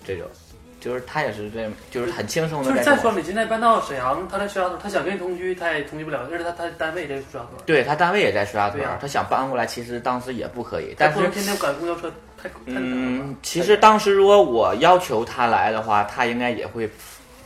[0.06, 0.27] 这种。
[0.79, 2.69] 就是他也是这，就是很轻松的。
[2.69, 7.51] 就是再说你现在搬到沈阳，他在石家庄，他想跟你同居，他也同居不了，而且他他单位也在石家庄。
[7.65, 10.95] 对他单位也在石家庄，他想搬过来，其实当时也不可以。
[10.97, 12.11] 但是天天赶公交车，
[12.41, 16.89] 太嗯，其实当时如果我要求他来的话，他应该也会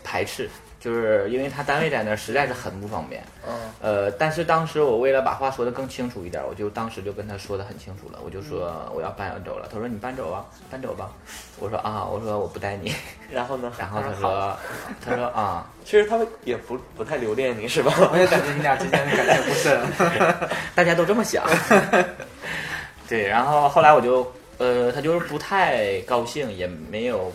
[0.04, 0.50] 排斥。
[0.82, 3.24] 就是因为他单位在那儿实在是很不方便。
[3.48, 9.70] 嗯，呃，但是当时我为了把话说得更清楚一点，我就当时就跟他说的很清楚了，我就说我要搬走了。
[9.72, 11.12] 他说你搬走啊，搬走吧。
[11.60, 12.92] 我说啊，我说我不带你。
[13.32, 13.72] 然后呢？
[13.78, 14.58] 然后他说，
[15.06, 17.94] 他说啊， 其实他们也不不太留恋你是吧？
[18.12, 19.80] 我也感觉你俩之间的感情不深，
[20.74, 21.46] 大家都这么想。
[23.08, 24.26] 对，然后后来我就
[24.58, 27.32] 呃，他就是不太高兴，也没有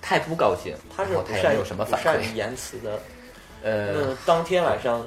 [0.00, 2.34] 太不高兴，他是然后他也没有什么反善于。
[2.34, 3.00] 言辞的。
[3.62, 5.04] 呃，那当天晚上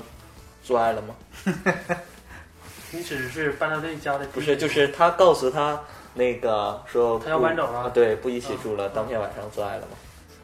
[0.64, 1.16] 做爱了吗？
[2.92, 5.80] 你只是搬到这家的，不是，就是他告诉他
[6.14, 8.90] 那个说他要搬走了啊对，不一起住了。
[8.90, 9.98] 当天晚上做爱了吗？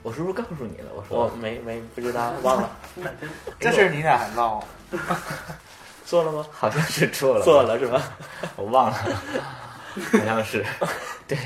[0.03, 0.85] 我是不是告诉你了？
[0.95, 2.69] 我说我没没不知道，忘了。
[3.59, 4.63] 这事儿你俩还唠？
[6.05, 6.45] 做了吗？
[6.49, 8.01] 好像是做了，做了是吧？
[8.55, 10.65] 我忘了，好像是。
[11.27, 11.37] 对，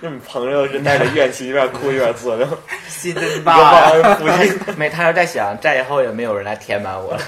[0.00, 2.46] 那你朋友是带着怨气一边哭一边做的，
[2.88, 4.74] 心真一个大忘恩负义。
[4.76, 7.20] 没，他是在想，再以后也没有人来填满我了。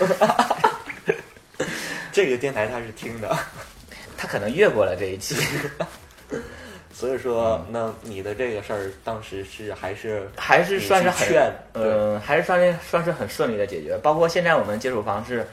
[2.12, 3.36] 这个电台他是听的，
[4.16, 5.36] 他可能越过了这一期。
[6.92, 13.96] 所以说，那你的这个事儿当时是还是还是算是很劝，嗯，还是算是算是很顺利的解决。
[14.02, 15.46] 包括现在我们接触方式，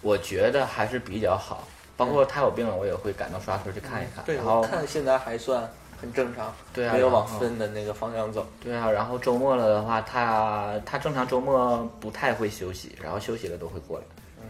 [0.00, 1.66] 我觉得还是比较好。
[1.96, 4.24] 包括他有病了，我也会赶到刷村去看一看。
[4.24, 5.68] 对，然后看现在还算
[6.02, 8.44] 很正常，对啊，没有往分的那个方向走。
[8.60, 14.04] 对啊，然后周末了的话，他他正常周末不太会休息，然后休息了都会过来。
[14.40, 14.44] 嗯，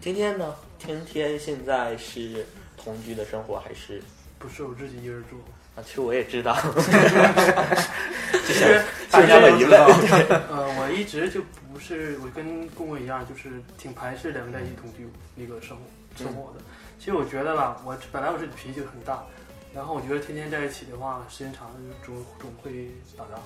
[0.00, 0.54] 天天呢？
[0.78, 4.00] 天天现在是同居的生活还是？
[4.38, 5.36] 不是我自己一人住。
[5.74, 6.54] 啊，其实我也知道，
[8.46, 9.80] 其实大家的疑 问。
[10.50, 11.40] 呃，我一直就
[11.72, 15.82] 不是，我跟公公一样，就是挺排斥两个在一起同居那个生活
[16.22, 16.60] 生活的。
[16.98, 19.24] 其实我觉得吧，我本来我是脾气就很大，
[19.74, 21.74] 然后我觉得天天在一起的话，时间长了
[22.06, 23.40] 就总总会打架，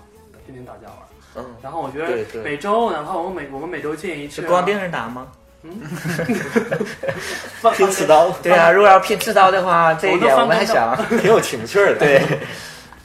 [0.44, 0.98] 天天打架玩。
[1.36, 1.56] 嗯。
[1.62, 5.28] 然后我觉得每周，哪怕我们每我们每周见一次，是光盯着打吗？
[5.62, 5.80] 嗯，
[7.74, 11.94] 拼刺刀，对啊，如果要拼刺刀的话，这一点我们还想 挺有情趣的。
[11.98, 12.22] 对。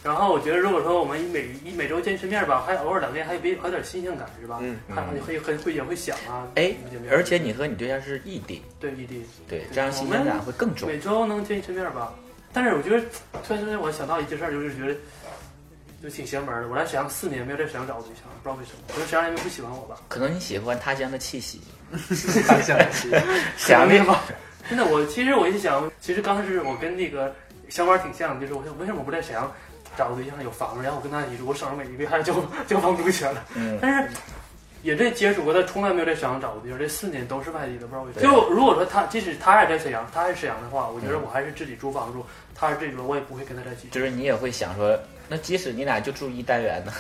[0.04, 4.58] 然后我觉得，如果说我们一每一每周见一次面吧，还偶尔两天，还有别还有点新鲜感，是吧？
[4.62, 4.78] 嗯。
[4.90, 6.48] 还会会会也会想啊。
[6.56, 6.74] 哎，
[7.12, 8.64] 而且你和你对象是异地。
[8.80, 9.24] 对异地。
[9.48, 10.90] 对，这样新鲜感会更重。
[10.90, 12.12] 每周能见一次面吧，
[12.54, 13.04] 但是我觉得
[13.46, 14.96] 突然之间我想到一件事儿，就是觉得
[16.04, 16.68] 就挺邪门的。
[16.68, 19.98] 我在沈阳四年没有在沈阳找过对象，不知道为什么，可能沈阳人民不喜欢我吧？
[20.08, 21.62] 可能你喜欢他乡的气息。
[22.48, 23.16] 他乡的气息。
[23.58, 24.24] 沈阳的吧？
[24.70, 27.34] 真的，我其实我一想，其实刚开始我跟那个
[27.70, 29.52] 想法挺像，就是我想为什么不在沈阳？
[29.98, 32.34] 找个对象有房子，然后我跟他一起住，我省着每一个月还交
[32.66, 33.44] 交房租钱了。
[33.56, 34.10] 嗯，但是
[34.84, 38.22] 也这接触过，但从来没有在沈阳找过对象，这四年都是外地的，不知道为什么。
[38.22, 42.26] 就如果说他即使他也在沈阳，他还是沈阳的话，我觉得我还是自己租房住。
[42.56, 43.88] 他是这种，我也不会跟他在一起。
[43.90, 46.94] 就是你也会想说，那即使你俩就住一单元呢，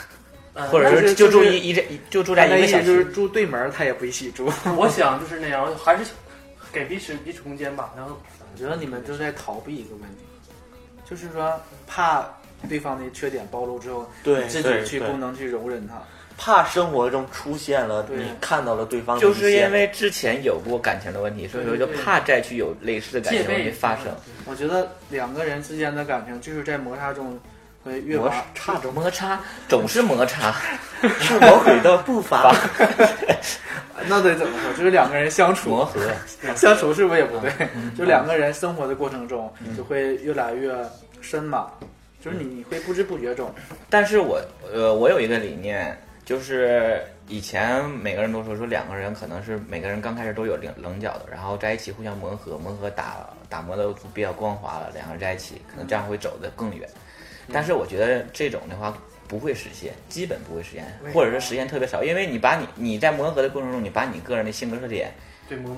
[0.53, 4.51] 呃、或者是就住一一这就住在一个小区，就是住对门，他也不一起住。
[4.77, 6.11] 我想就是那样，还是
[6.71, 7.93] 给彼此彼此空间吧。
[7.95, 8.19] 然后
[8.53, 10.23] 我觉得你们就在逃避一个问题，
[11.09, 12.27] 就是说怕。
[12.69, 15.99] 对方的缺点暴露之后，对自己去不能去容忍他，
[16.37, 24.05] 怕生活中出现了你看到了对方，就是因为之前有过感情的问题，所以说就怕再去有类似的感情问题发生。
[24.45, 27.39] 我觉得两个人之间的感情就是在摩擦中
[27.83, 29.39] 会越摩擦中摩擦，
[29.69, 30.55] 总是摩擦，
[31.19, 32.55] 是魔鬼的步伐。
[34.07, 34.73] 那得怎么说？
[34.73, 35.99] 就是两个人相处磨合，
[36.55, 37.51] 相处是不是也不对？
[37.95, 40.75] 就两个人生活的过程中，就会越来越
[41.21, 41.67] 深嘛。
[42.23, 43.51] 就是你，你会不知不觉中。
[43.89, 44.39] 但是我，
[44.71, 45.99] 呃，我有一个理念，
[46.31, 56.87] 就是以前每个人都说说两个人可能是每个人刚开始都有棱棱角的，然后在一起互相磨合，磨合打打磨的比较光滑了，两个人在一起可能这样会走得更远。
[57.51, 65.11] 但是我觉得这种的话不会实现，基本不会实现，或者是实现特别少，因为你把你你在磨合的过程中，你把你个人的性格特点。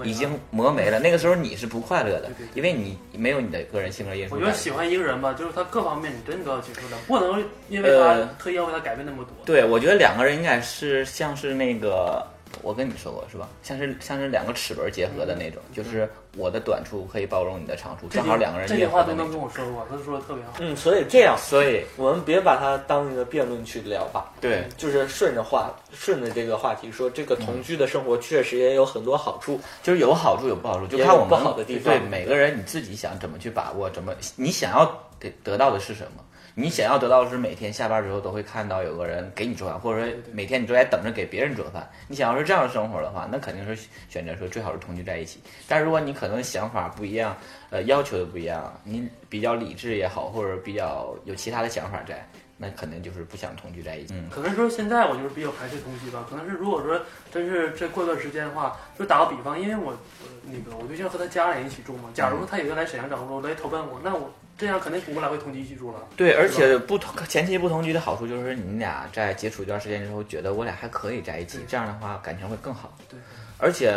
[0.03, 4.35] 已经磨没了，那个时候你是不快乐的，因为你没有你的个人性格因素。
[4.35, 9.45] 我觉得喜欢一个人吧，就是他各方面你真的都要接受的，不能因为他特意要为他改变那么多。
[9.45, 12.25] 对，我觉得两个人应该是像是那个，
[12.61, 13.49] 我跟你说过是吧？
[13.63, 18.67] 像是像是两个齿轮结合的那种，就是我的短处可以包容你的长处，正好两个人。
[18.67, 20.53] 这句话都能跟我说过，他说的特别好。
[20.59, 24.31] 嗯，所以这样，所以我们别把它当一个辩论去聊吧。
[24.39, 31.93] 对，就是顺着话，顺着这个话题说，这个同居的生活确实也有很多好处，就是有好处有不好处，就看我们不好的地方。
[31.93, 34.85] 对每个人你自己想怎么去把握，怎么你想要
[35.19, 36.23] 得得到的是什么？
[36.55, 41.89] 你想要得到的是每天下班之后都会看到有个人给你做饭，或者说每天你都在等着给别人做饭。
[42.07, 45.39] 你想要是这样的生活的话，那肯定是选择说最好是同居在一起。
[45.67, 47.35] 但如果你可能想法不一样，
[47.71, 52.23] 呃，要求的不一样，你比较理智也好，或者比较有其他的想法在，
[52.55, 54.13] 那肯定就是不想同居在一起。
[54.13, 59.97] 嗯，可能说现在我就是比较排斥同居吧，可能是如果说真是这过段时间的话，就打个比方，因为我、呃
[60.45, 65.99] 那个我对象和他家人一起住嘛，假如说他有一个来沈阳找工作来投奔我，那我这样肯定不会来回同居一起住了。
[66.15, 72.95] 对，而且不同前期不同居的好处就是你俩在接触一段时间之后，觉得我俩还可以在一起，这样的话感情会更好。
[73.09, 73.19] 对，
[73.57, 73.93] 而且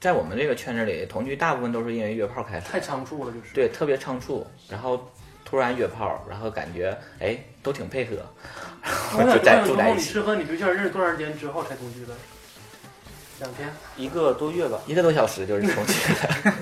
[0.00, 3.52] 在我们这个圈子里，同居大部分都是因为约炮开始，太仓促了，就是。
[3.54, 5.10] 对，特别仓促，然后
[5.44, 8.16] 突然约炮，然后感觉哎都挺配合，
[9.16, 9.98] 然 后就在住在一起。
[9.98, 12.14] 你是和你对象认识多长时间之后才同居的？
[13.40, 16.52] 两天，一个多月吧，一个多小时就是同居的。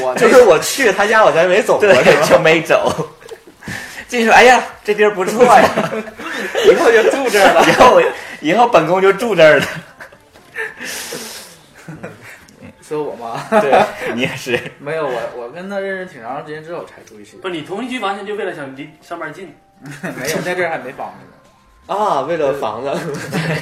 [0.00, 2.28] 我 就是我去他家，我才没走过，对？
[2.28, 3.10] 就没走。
[4.08, 5.68] 进去说，哎呀，这地儿不错呀，
[6.64, 7.64] 以后就住这儿了。
[7.68, 8.02] 以后我
[8.40, 9.66] 以后本宫就住这儿了。
[12.80, 13.44] 说我吗？
[13.60, 14.58] 对你也是。
[14.78, 17.36] 没有我，我跟他认识挺长时间之后才住一起。
[17.38, 19.52] 不是你同居完全就为了想离上班近，
[20.02, 21.35] 没有，那阵儿还没房子呢。
[21.86, 22.90] 啊，为了房子，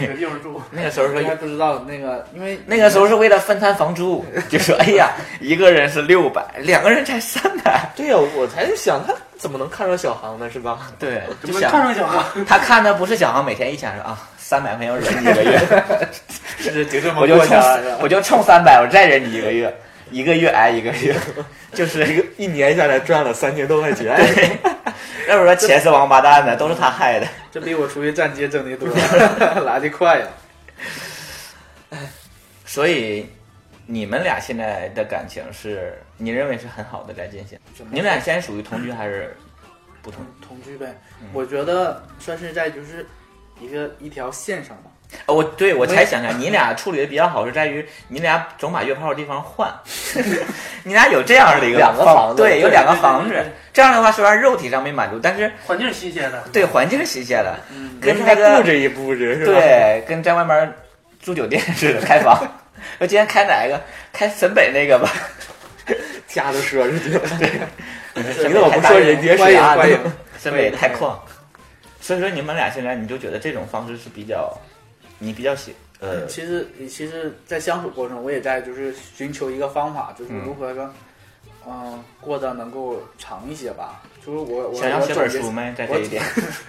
[0.01, 0.61] 有地方住。
[0.71, 5.11] 那个时候说还不知道那个，因为那个时候是为了分摊房租，就说哎呀，
[5.41, 7.91] 一个人是六百，两个人才三百。
[7.95, 10.91] 对呀、我才是想他怎么能看上小航呢，是吧？
[10.99, 12.45] 对，怎么就想看上小航？
[12.47, 15.61] 他看的不是小航每天一千说啊，三百块钱我忍你一个月，
[16.59, 19.75] 是就这么我就冲过去了是吧我就冲三百，我再忍你一个月，
[20.11, 21.14] 一个月挨一个月，
[21.73, 24.17] 就是一个一年下来赚了三千多块钱。
[24.17, 24.59] 对，
[25.29, 27.27] 要不说钱是王八蛋的，都是他害的。
[27.51, 28.88] 这比我出去站街挣的多，
[29.64, 30.27] 来的快呀。
[32.64, 33.27] 所以
[33.87, 37.59] 你们俩现在的感情是你认为是很好的在进行？
[37.90, 39.37] 你们俩现在属于同居还是
[40.03, 40.25] 不同？
[40.47, 40.95] 同居呗，
[41.33, 43.07] 我觉得算是在就是
[43.61, 44.90] 一个一条线上吧。
[45.27, 49.73] 哦，我对我才想想，你俩处理的比较好，是在于你俩总把约炮的地方换，
[50.85, 53.53] 你俩有这样的一个两个房子对，有两个对对房子对对。
[53.73, 56.43] 这样的话，虽然肉体上没满足，但是环境是新鲜的。
[56.53, 57.59] 对环境是新鲜的，
[58.01, 60.73] 人跟家那个布置一布置是吧？，对，跟在外面
[61.23, 62.37] 住酒店似的开房。
[62.99, 63.81] 我今天开哪一个？
[64.12, 65.11] 开沈北那个吧。
[66.27, 67.29] 家都奢侈去了。
[68.33, 69.99] 沈你怎么不说人家欢迎欢迎，
[70.38, 71.14] 沈北太旷。
[72.01, 74.53] 所以说你们俩现在你就觉得这种方式是比较，
[75.25, 80.91] 你比较喜呃，其实其实，在相处过程，我也在就是寻求一个方法，就是如何说，
[81.67, 84.03] 嗯、过得能够长一些吧。
[84.25, 85.73] 就是我我想要写本书没？
[85.77, 86.23] 在这一点，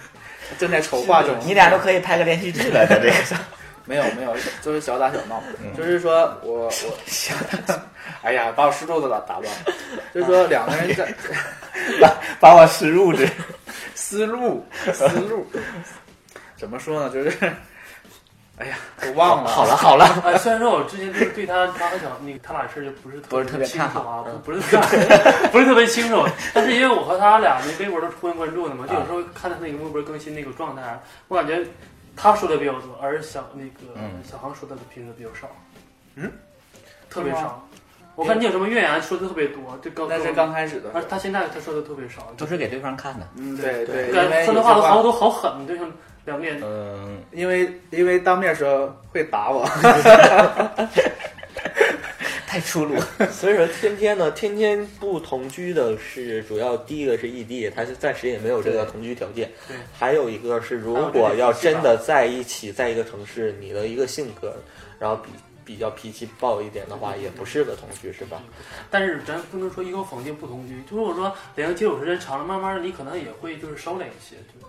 [0.58, 1.36] 正在筹划中。
[1.46, 3.38] 你俩都可以拍个连续剧了，在这个上。
[3.88, 5.42] 没有没有，就是小打小闹。
[5.62, 6.72] 嗯就是说我我
[7.06, 7.36] 小
[8.24, 9.74] 哎呀，把我思路都打打乱了。
[10.14, 11.14] 就是说两个人在
[12.02, 13.28] 把把我思路这
[13.94, 15.46] 思路思路
[16.58, 17.10] 怎么说呢？
[17.14, 17.38] 就是
[18.58, 19.50] 哎呀，我忘了。
[19.50, 25.00] 好了好了，哎， 虽然说我之前就是对他他和小那个他俩事儿就不是不是特别清楚啊，不不是特别
[25.52, 31.62] 不是特别清楚，但是因为我和他俩那微博都是互相关注的嘛，就有时候看他那个微博更新那个状态，我感觉
[32.16, 35.48] 他说的比较多，而小那个嗯小航说的频率比较少，
[36.16, 36.32] 嗯，
[37.10, 37.62] 特别少。
[38.16, 43.28] 我看你有什么怨言说的特别多，就刚那是刚开始的时候而他现在他说的特别少，都是给对方看的。
[43.36, 45.92] 嗯，对对，因感为说的话都好都好狠，就像
[46.26, 46.60] 两面。
[46.64, 49.66] 嗯，因为因为当面说会打我，
[52.48, 52.96] 太粗鲁。
[53.32, 59.52] 所以说天天呢，天天不同居的是主要第一个是异地，他是暂时也没有这个同居条件。
[59.68, 64.56] 对，还有一个是，如果要真的在一起，在一个城市，你的一个性格，
[64.98, 65.30] 然后比
[65.66, 68.42] 比较脾气暴一点的话，也不适合同居，是吧？
[68.90, 74.66] 但是咱不能说一口否定不同居，就如果说两个接触时间长了，慢慢的你可能也会就是收敛一些，就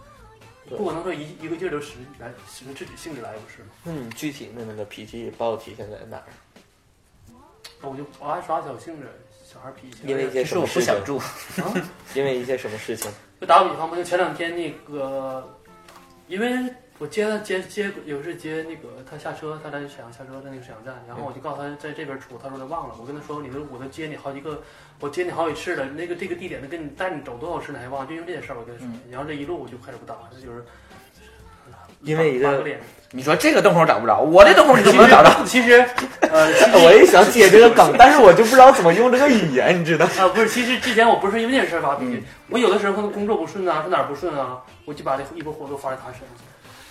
[0.69, 3.69] 不可能说一一个劲儿就使来使着自己性质来，不是吗？
[3.85, 6.25] 嗯，具体的那个脾气暴体现在哪儿？
[7.83, 9.07] 我就我爱耍小性子，
[9.45, 9.99] 小孩脾气。
[10.05, 10.67] 因为一些事情？
[10.75, 11.75] 不想住，啊，
[12.15, 13.11] 因为一些什么事情？
[13.41, 15.57] 就打个比方吧，就前两天那个，
[16.27, 24.63] 因为我接他接接有时接那个他下车，他在沈阳下车，在那个沈阳站，然后我就告诉他在这边出，他说他忘了，我跟他说你都我都接你好几个，
[25.01, 30.65] 我接你好几次了，那个这个地点都跟你带你走多少次你还忘了，就因为这件事儿我跟他说，然后这一路我就开始不打，这就是
[32.03, 32.81] 因为一个脸。
[33.13, 35.31] 你说这个洞口找不着，我这洞口你怎么能找着？
[35.45, 35.85] 其实，
[36.21, 40.05] 呃，其实 我也想接这个梗，但是我就不知道怎么用这个语言，你知道？
[40.19, 46.29] 啊，不是，其实之前我不是因为这件事儿发脾嗯气，我有的时候可能工作不顺啊，是哪儿不顺啊，我就把这一波火都发在他身上。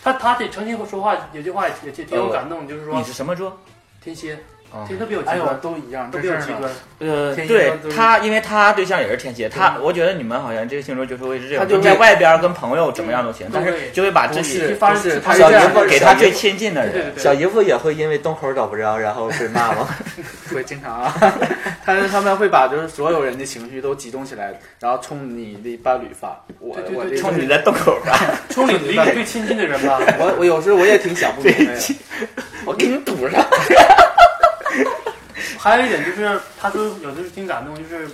[0.03, 3.59] 他他得诚心说话，有句话也也挺挺有感动，就是说你是什么座？
[4.01, 4.39] 天蝎，
[4.87, 6.71] 其实都比较极哎呦端，都一样，都这事儿比较极端。
[6.99, 16.91] 呃，天蝎对他，因为他对象也是天蝎，他我觉得你们好像这个星座就是会是这样，他就在外边跟朋友怎么样都行，但是就会把这样小姨夫给他最亲近的人。
[16.91, 19.87] 对对对，小姨夫也会因为洞口找不着，然后被骂吗？
[20.53, 21.13] 会经常啊，
[21.85, 26.39] 但是他们会把就是所有人的情绪都集中起来，然后冲你的伴侣发。
[26.59, 28.17] 我对对对我冲你的洞口发，
[28.53, 29.99] 冲你离你最亲近的人吧。
[30.19, 31.73] 我我有时候我也挺想不明白，
[32.65, 33.43] 我给你堵上。
[35.65, 38.07] 还有一点就是，他说有的时候挺感动，就是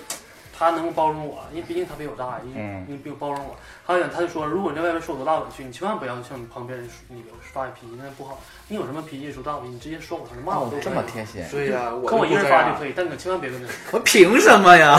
[0.58, 3.54] 他能够包容我，因为毕竟他比我大，因为嗯因为比我包容我。
[3.84, 8.40] 还有一点，他就说，如果你在外面受多大委屈，你千万不要向旁边人那个发脾气，那不好。
[8.68, 10.80] 你有什么脾气说大委屈，你直接说我，骂我都可以。
[10.80, 11.44] 哦这么贴心。
[11.50, 13.74] 对呀，我跟我一人发就可以，但你千万别跟他说。
[13.90, 14.98] 我凭什么呀？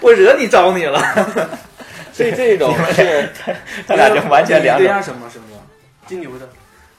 [0.00, 0.98] 我惹你招你了？
[2.10, 3.30] 所以这种是
[3.86, 4.94] 他俩就完全两你对种。
[4.94, 5.44] 象什么什么
[6.06, 6.48] 金牛的，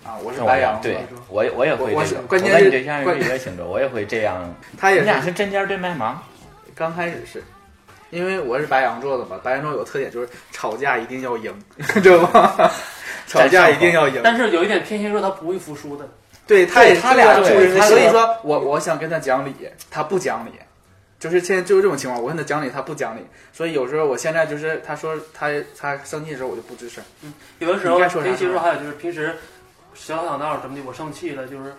[0.08, 0.18] 啊？
[0.24, 0.98] 我是白羊，对，
[1.30, 2.04] 我也我也会我。
[2.28, 4.56] 关键是我跟你对象关是一个星座，我也会这样。
[4.78, 6.24] 他也你俩是是针尖对麦芒，
[6.74, 7.44] 刚开始是。
[8.10, 11.54] 因为我是白羊座的嘛，白羊座有特点就是吵架一定要赢，
[12.02, 12.72] 知道吗？
[13.28, 14.22] 吵架一定要赢。
[14.24, 16.08] 但是有一点天蝎座他不会服输的，
[16.48, 19.54] 对，他也他俩就是所以说我我想跟他讲理，
[19.92, 20.52] 他不讲理，
[21.20, 23.20] 就是现在就是这种情况，我跟他讲理，他不讲理，
[23.52, 27.04] 所以有时候我现在就是他说他他生气的时候，我就不吱声。
[27.24, 29.36] 嗯有的时候天蝎座还有就是平时
[29.98, 31.74] 小吵小闹什么的，我生气了就是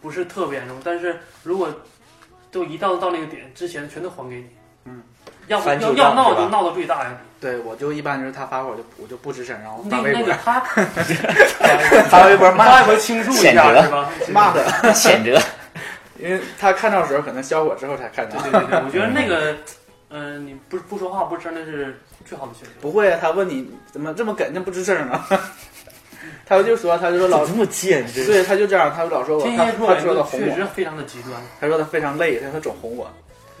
[0.00, 1.68] 不是特别严重，但是如果
[2.50, 4.46] 都一到到那个点之前，全都还给你。
[4.84, 5.02] 嗯，
[5.48, 7.10] 要不要要闹就闹到最大呀。
[7.40, 10.60] 对，我就一般就是他发火，我就我就不吱声，然后发那微博那个他
[12.08, 14.10] 发微博骂 发微博倾诉一下是吧？
[14.32, 15.38] 骂他，谴责。
[16.18, 18.40] 因为他看到的时候可能消火之后才看到。
[18.42, 19.54] 对对对，我觉得那个，
[20.08, 22.74] 嗯、你不不说话不吱声那是最好的选择。
[22.80, 25.22] 不会啊，他问你怎么这么梗，这不吱声呢？
[26.46, 31.34] 他就说，他就说老这么贱，这对，他就这样，他就老说我，他他说他哄我，确实非常的极端。
[31.60, 33.10] 他说他非常累，他说总哄我。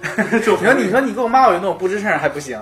[0.00, 2.58] 你说你说你给我骂我一顿，我不吱声还不行。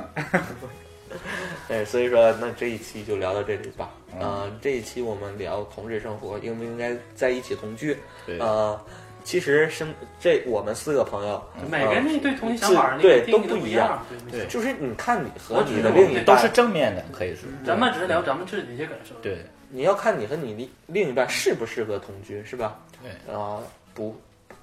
[1.68, 3.90] 对，所以说那这一期就聊到这里吧。
[4.18, 7.96] 呃，这一期我们聊同志生活应不应该在一起同居？
[8.24, 8.80] 对呃，
[9.24, 14.06] 其实生这我们四个朋友，每个人对同性想法那对都不一样样。
[14.30, 17.42] 对，对就是你看你和你的另一半都是正面的，可以说。
[17.66, 19.14] 咱们只是聊咱们自己的一些感受。
[19.20, 22.78] 对你要看你和你另另一半适不适合同居，是吧？
[23.02, 23.62] 对，啊、
[23.94, 24.20] 不，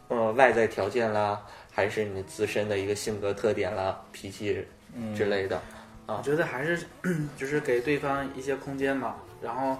[0.07, 1.41] 呃，外在条件啦，
[1.71, 5.57] 还是你自身的一个性格特点啦、脾气嗯之类的
[6.05, 6.17] 啊。
[6.17, 6.79] 我觉得还是
[7.37, 9.77] 就是给对方一些空间嘛，然后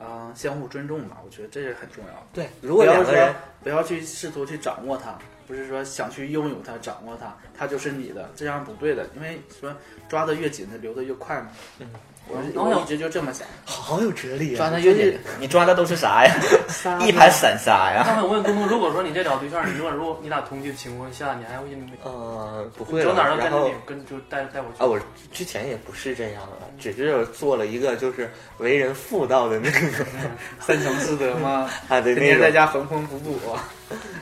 [0.00, 2.26] 嗯、呃相互尊重嘛，我觉得这是很重要的。
[2.32, 9.08] 对，如果要两个人说不要去试图去掌握它，不是说想去拥有它、掌握它，它就是你的，这样不对的。
[9.14, 9.74] 因为说
[10.08, 11.48] 抓得越紧，它流得越快嘛。
[11.78, 11.88] 嗯，
[12.34, 13.46] 我是然后我一直就这么想。
[13.64, 14.58] 好有哲理啊！
[14.58, 16.34] 抓的越紧，你抓的都是啥呀？
[17.06, 18.02] 一盘散沙呀！
[18.06, 21.66] 刚才我问公公，如果说你在找对象，你如果如果你俩同居的情况下，你还会
[22.02, 24.98] 呃不会了走哪儿都跟着你，跟就带带我去啊，我
[25.32, 29.78] 之前也不是这样的，只是做了一个就是为人妇道的那个
[30.60, 31.68] 三从四德吗？
[31.88, 33.38] 啊，对天天在家缝缝补补，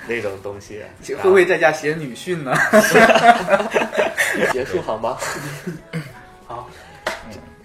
[0.06, 2.54] 那种东西，会不会在家写女训呢？
[4.52, 5.16] 结束好吗？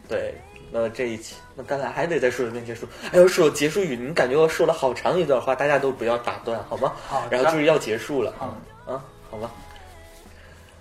[0.07, 0.33] 好，对，
[0.71, 2.87] 那这一期，那咱俩还得再说一遍结束。
[3.11, 6.93] 哎呦，说结束语，你感觉我说了好长一段话，大家都不要打断，好吗？
[7.07, 9.49] 好然后就是要结束了，好啊，好吧。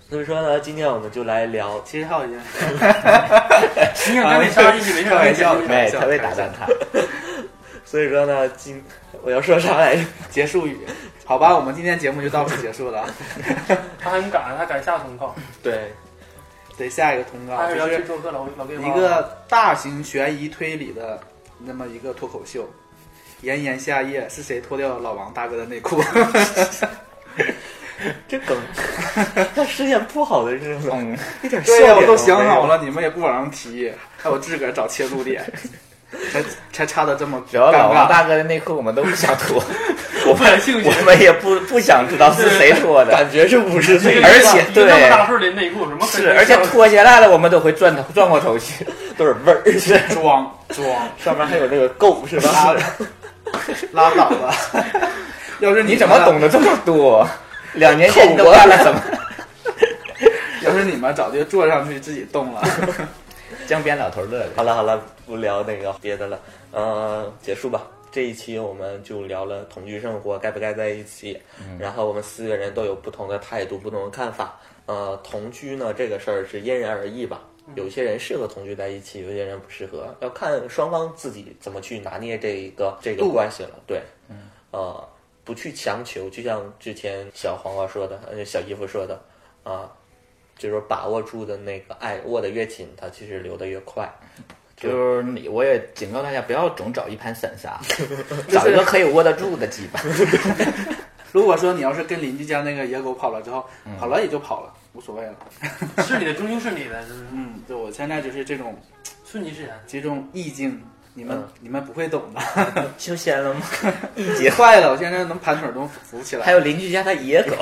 [0.07, 6.67] 所以说呢，今天我们就来聊， 其实还有一件事，你想跟你杀进去没事，开玩笑没事没，他会打断他。
[7.83, 8.83] 所以说呢，今
[9.23, 10.03] 我要说啥来着？
[10.29, 10.77] 结束语，
[11.23, 13.07] 好吧，我们今天节目就到此结束了。
[13.97, 15.91] 他很赶，他赶下通告，对，
[16.77, 21.19] 得下一个通告，就是去做客老老 gay 一个大型悬疑推理的
[21.59, 22.69] 那么一个脱口秀。
[23.41, 26.01] 炎炎夏夜，是谁脱掉了老王大哥的内裤？
[28.27, 28.57] 这梗，
[29.55, 32.67] 他实现不好的日子，嗯，一点对呀，我都笑点没有想好。
[32.67, 35.41] 了，你们也不往上提，还我自个儿找切入点，
[36.31, 38.07] 才才差的这么只要老王。
[38.09, 39.63] 大哥的内裤，我们都不想脱，
[40.27, 40.89] 我不感兴趣。
[40.89, 48.85] 我们也不不想知道是谁说的，感觉是五十岁，而且一个那么对大份的内裤，什么是，而且脱下来了，我们都会转头转过头去。
[49.17, 50.85] 都是味儿，是装装，
[51.17, 52.75] 上面还有那个垢，是吧？
[53.93, 54.53] 拉倒吧。
[55.59, 57.25] 要是你怎么懂得这么多？
[57.75, 59.01] 两年前你都干了什么？
[60.63, 62.61] 要是你们早就坐上去自己动了。
[63.67, 64.49] 江边老头乐的。
[64.57, 66.37] 好了好了，不聊那个别的了，
[66.71, 67.83] 呃，结束吧。
[68.15, 74.57] 这一期我们就聊了同居生活该不该在一起，嗯然后我们四个人都有不同的态度、不同的看法。
[74.85, 77.41] 呃，同居呢这个事儿是因人而异吧，
[77.75, 83.71] 有些人适合同居在一起，有些人不适合，要看双方自己怎么去拿捏这一个这个关系了。
[83.85, 85.05] 对，嗯呃，
[85.43, 89.19] 不去强求，就像之前小黄瓜说的，呃，小姨夫说的
[89.65, 89.91] 啊，
[90.57, 94.09] 就是把握住的那个爱握得越紧，它其实流得越快。
[94.77, 97.79] 就是你，我也警告大家不要总找一盘散沙，
[98.51, 99.99] 找一个可以握得住的鸡巴。
[101.31, 105.33] 如果说你要是跟邻居家那个野狗跑了之后，嗯跑了也就跑了，无所谓了。
[106.03, 107.25] 是你的，终究是你的，是不是？
[107.31, 108.77] 嗯，对，我现在就是这种
[109.29, 109.71] 顺其自然。
[109.87, 110.81] 这种意境，
[111.13, 112.85] 你们、嗯你们不会懂的。
[112.97, 113.61] 修仙了吗？
[114.15, 116.45] 一节坏了，我现在能盘腿都扶起来。
[116.45, 117.55] 还有邻居家的野狗，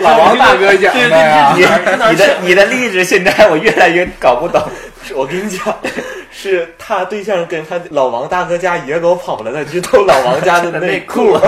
[0.00, 1.54] 老王大哥讲的呀。
[1.54, 1.62] 你
[2.10, 4.62] 你的你的例子现在我越来越搞不懂。
[5.14, 5.76] 我跟你讲，
[6.30, 11.36] 是他对象跟他老王大哥家野狗跑了，他去偷老王家的内裤。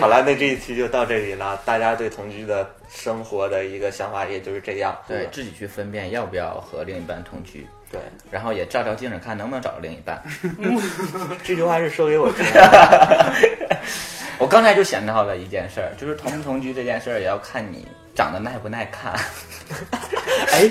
[0.00, 1.60] 好了，那这一期就到这里了。
[1.64, 7.66] 大家对同居的生活的一个想法也就是这样，对自己去分辨要不要和另一半同居。
[7.90, 10.22] 对，然后也照照镜子看能不能找到另一半。
[11.44, 13.34] 这句话是说给我听的。
[14.38, 17.86] 我刚才就想到了一件事儿，就是同不同居这件事儿也要看你
[18.20, 19.14] 长得耐不耐看。
[20.52, 20.70] 哎，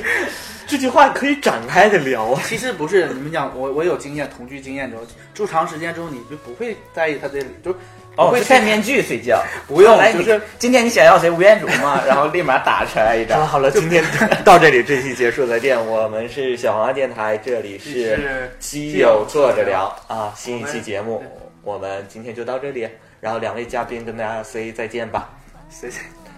[0.67, 2.39] 这句话可以展开的聊啊。
[2.45, 5.01] 其实不是，你们讲，我我有经验，同居经验之后，
[5.33, 7.75] 住长时间之后，你就不会在意他这里，就
[8.15, 12.03] 哦，会戴面具睡觉，不用，来，就是今天你想要谁吴彦祖嘛？
[12.05, 13.41] 然后立马打出来一张。
[13.47, 14.03] 好了，今天
[14.45, 15.83] 到这里，这期结束，再见。
[15.83, 21.23] 我们是小黄鸭电台，这里是基友坐着聊啊，新一期节目，
[21.63, 22.87] 我们今天就到这里。
[23.19, 25.29] 然后两位嘉宾跟大家 say 再见吧
[25.71, 25.89] ，say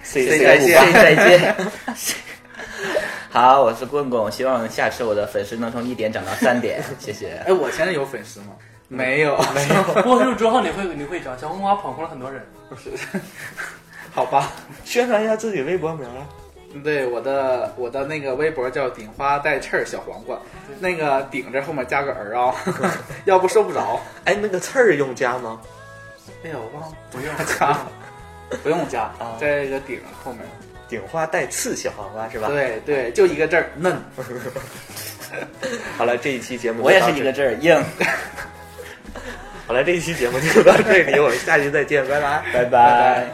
[0.03, 1.55] say say 再见，say 再见。
[3.29, 7.41] 好，我是棍棍，希望下次我的粉丝能从一点涨到三点，谢谢。
[7.45, 8.47] 哎，我现在有粉丝吗？
[8.89, 9.83] 没有，没有。
[10.03, 12.41] 播出之后你会你会涨，小红花捧红了很多人。
[12.67, 12.89] 不 是
[14.11, 14.51] 好吧，
[14.83, 16.27] 宣传一下自己微博名啊。
[16.83, 20.37] 对，我的我的那个微博叫顶花带刺儿小黄瓜，
[20.79, 22.53] 那个顶着后面加个儿啊，
[23.25, 23.99] 要不收不着。
[24.25, 25.59] 哎，那个刺儿用加吗？
[26.43, 27.77] 哎呀，我忘了，不用加，
[28.63, 30.41] 不用加啊，在这个顶后面。
[30.87, 32.49] 顶花带刺小黄瓜是吧？
[32.49, 33.95] 对对，就一个字儿嫩。
[35.97, 37.81] 好了，这一期节目我也是一个字儿硬。
[39.65, 43.27] 好了，这一期节目就到这里，我们下期再见，拜拜，拜拜。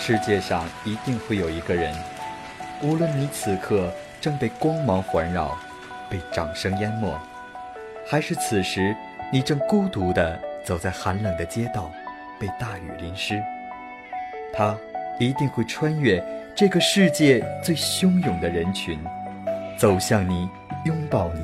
[0.00, 1.94] 世界上一定会有一个人，
[2.80, 5.56] 无论你此刻正被光芒环绕，
[6.12, 7.10] 被掌声淹没，
[8.06, 8.94] 还是此时
[9.32, 11.90] 你正孤独地走在寒冷的街道，
[12.38, 13.42] 被大雨淋湿，
[14.52, 14.76] 他
[15.18, 16.22] 一定会穿越
[16.54, 19.00] 这个世界最汹涌的人群，
[19.78, 20.50] 走向你，
[20.84, 21.40] 拥抱你。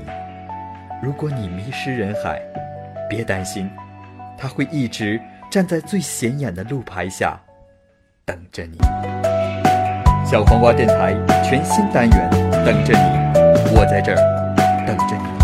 [1.02, 2.38] 如果你迷失人海，
[3.08, 3.70] 别担心，
[4.36, 5.18] 他会一直
[5.50, 7.40] 站在最显眼的路牌下。
[8.26, 8.76] 等着你，
[10.26, 14.18] 小黄瓜电台全新单元，等着你，我在这儿
[14.88, 15.37] 等着你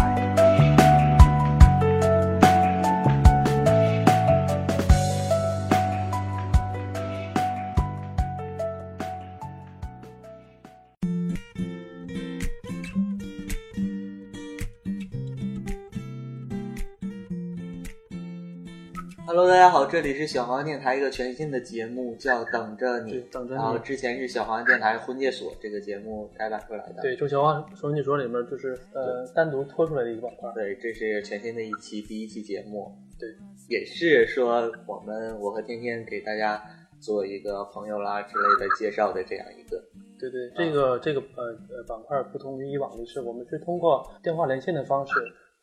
[19.94, 23.12] 这里是小黄电台一个全新的节目，叫《等着你》。
[23.30, 23.60] 等着你。
[23.60, 27.00] 然后之前是小黄电台婚介所这个节目开发出来的。
[27.00, 30.50] 对，从小黄婚介所里面就是呃单独拖出来的一个板块。
[30.52, 32.92] 对，这是全新的一期第一期节目。
[33.20, 33.28] 对，
[33.68, 36.60] 也是说我们我和天天给大家
[36.98, 39.80] 做一个朋友啦之类的介绍的这样一个。
[40.18, 45.12] 对对，这个这个呃呃板块不同于以往的是，我们是通过电话连线的方式。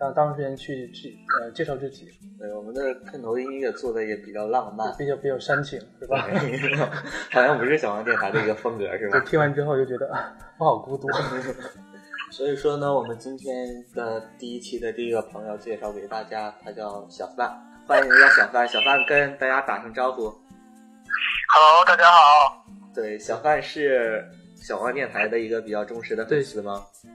[0.01, 6.27] 让当事人去去呃介绍自己，对我们的片头音乐做的也比较浪漫，比较比较煽情，是吧？
[7.31, 9.19] 好像不是小黄电台的一个风格，是吧？
[9.19, 11.07] 听完之后就觉得啊我好孤独。
[12.33, 18.67] 所以说呢，我们今天的第一期的第一个朋友介绍给大家，他叫小范，欢迎一下小范。
[18.67, 20.23] 小范跟大家打声招呼。
[20.23, 22.65] Hello，大家好。
[22.91, 24.25] 对，小范是
[24.55, 26.83] 小黄电台的一个比较忠实的粉丝吗？
[27.03, 27.11] 对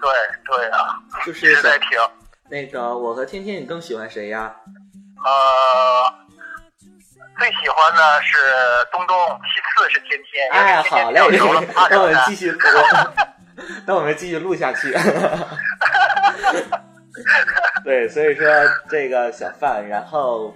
[0.00, 0.10] 对
[0.46, 1.88] 对啊，就是在听。
[2.50, 4.54] 那个，我和天天，你更喜欢谁呀？
[5.24, 6.14] 呃，
[7.38, 8.38] 最喜欢的是
[8.90, 10.50] 东东，其次是天天。
[10.52, 11.20] 哎，好嘞，
[11.90, 12.56] 那我们继续，
[13.84, 14.92] 那我们继续录下去。
[17.84, 18.46] 对，所以说
[18.88, 20.54] 这个小范，然后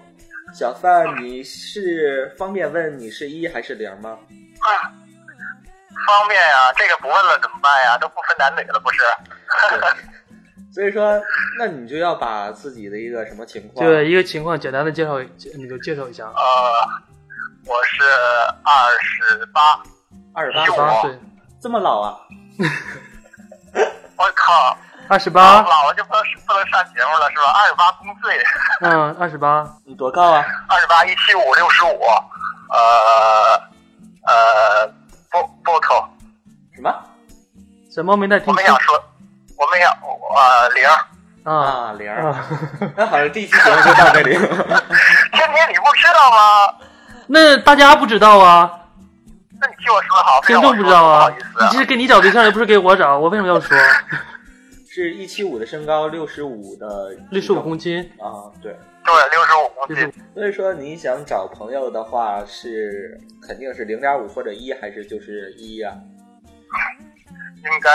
[0.54, 4.18] 小范，你是方便问你是一还是零吗？
[4.60, 4.92] 啊。
[6.06, 7.96] 方便呀，这个不问了怎么办呀？
[7.98, 9.00] 都不分男女了，不是？
[10.74, 11.20] 所以说，
[11.58, 13.86] 那你就要把自己的一个什么情况？
[13.86, 16.24] 对，一个情况简单的介绍，你就介绍一下。
[16.24, 16.32] 呃，
[17.66, 18.02] 我是
[18.64, 19.82] 二十八，
[20.32, 21.18] 二十八岁，
[21.60, 22.16] 这么老啊？
[24.16, 24.76] 我靠，
[25.08, 27.52] 二十八，老了就不能不能上节目了是吧？
[27.54, 28.42] 二十八公岁，
[28.80, 30.42] 嗯，二十八，你多高啊？
[30.68, 32.00] 二十八一七五六十五，
[32.70, 33.60] 呃
[34.24, 34.86] 呃，
[35.32, 36.06] 不不头，
[36.74, 36.94] 什么？
[37.90, 38.94] 什么没带听我们想说，
[39.56, 39.90] 我们想
[40.34, 40.84] 呃零
[41.44, 44.30] 啊零，那好像第一期节目就到这里。
[45.32, 46.74] 天天你不知道吗？
[47.26, 48.70] 那大家不知道啊。
[49.60, 51.30] 那你替我说好，听众不知道啊。
[51.60, 53.76] 你这是给你找对象，又不是给我找，我为什么要说？
[54.90, 60.12] 是一七五的身高，六十五的六十五公斤啊，对对，六十五公斤。
[60.34, 65.92] 所以说你想找朋友的话，是肯定是零点五或者一，还是就是一呀？
[67.64, 67.90] 应该，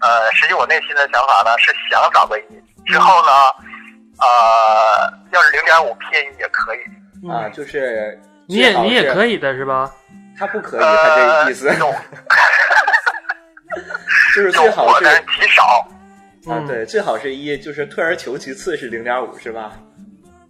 [0.00, 2.42] 呃，实际我内心的想法呢是想找个一，
[2.84, 3.30] 之后呢，
[4.18, 6.78] 呃，要是零点五偏一也可以
[7.30, 9.90] 啊，就是你也你也可以的是吧？
[10.38, 11.70] 他不可以，他这意思。
[14.34, 15.88] 就是最好是极少
[16.52, 19.72] 啊，对，最好是一，就是退而求其次是零点五，是吧？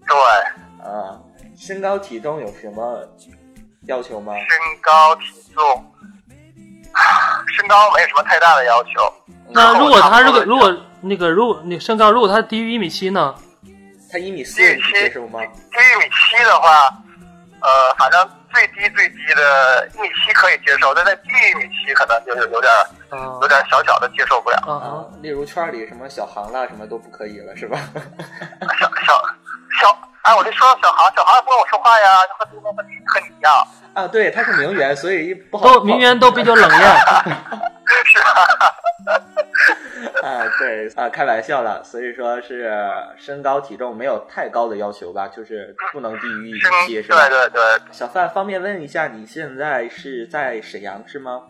[0.06, 0.86] 对。
[0.86, 1.18] 啊，
[1.56, 3.02] 身高体重有什么
[3.86, 4.32] 要求吗？
[4.34, 5.94] 身高体重，
[7.56, 8.90] 身高没什么太大的要求。
[9.50, 13.34] 那如果他如果如果那个如果那身高如果他低于一米七呢？
[14.10, 15.40] 他一米四，你接受吗？
[15.40, 16.88] 低于一米七的话，
[17.60, 18.28] 呃，反正。
[18.54, 22.72] 最低最低的一米七可以接受，但在低于一米七可能就有有点
[23.42, 24.56] 有点小小的接受不了。
[24.66, 27.78] 啊，例如圈里什么小航啦，什么都不可以了，是吧？
[28.80, 29.22] 小小
[29.80, 33.66] 小，哎，我就说小航，小航也不跟我说话呀，就和和和和你一样。
[33.94, 35.74] 啊，对，他是名媛，所以不好。
[35.74, 36.80] 都名媛都比较冷艳。
[38.04, 38.26] 是啊。
[40.22, 42.72] 啊，对啊，开玩笑了，所以说是
[43.16, 47.28] 身高体重没有太高的要求吧，就是不能低于一米七，是吧？
[47.28, 47.80] 对对对。
[47.92, 51.42] 小范，方便问一下，你现在是在沈阳是吗？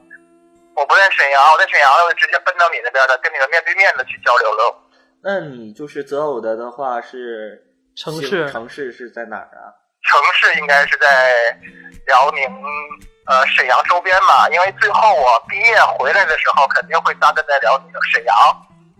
[0.74, 4.77] 我不在沈阳，我在沈阳，我直接奔到你那边的，跟你们面对面的去交流喽。
[5.22, 7.64] 那你就是择偶的的话是
[7.97, 8.51] 城市？
[8.53, 9.72] 城市是在哪儿啊？
[10.07, 11.59] 城市应该是在
[12.07, 12.42] 辽宁。
[13.26, 18.36] 呃，沈阳周边嘛，因为最后我毕业回来的时候，肯定会扎根在辽宁沈阳。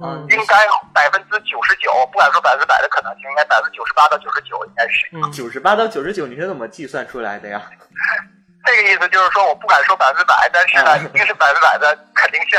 [0.03, 5.07] 嗯，应该百分之九十九，不敢说百分之百的可能性，应该百分之九十八到九十九应该是。
[5.13, 7.63] 嗯，九十八到九十九，你是怎么计算出来的呀？
[8.67, 12.59] 这个意思就是说，我不敢说百分之百，但是呢，一定是百分之百的肯定性。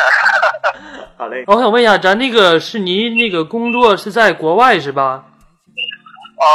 [1.20, 1.44] 好嘞。
[1.48, 5.26] 我想问一下，咱那个是您那个工作是在国外是吧？
[6.38, 6.48] 呃，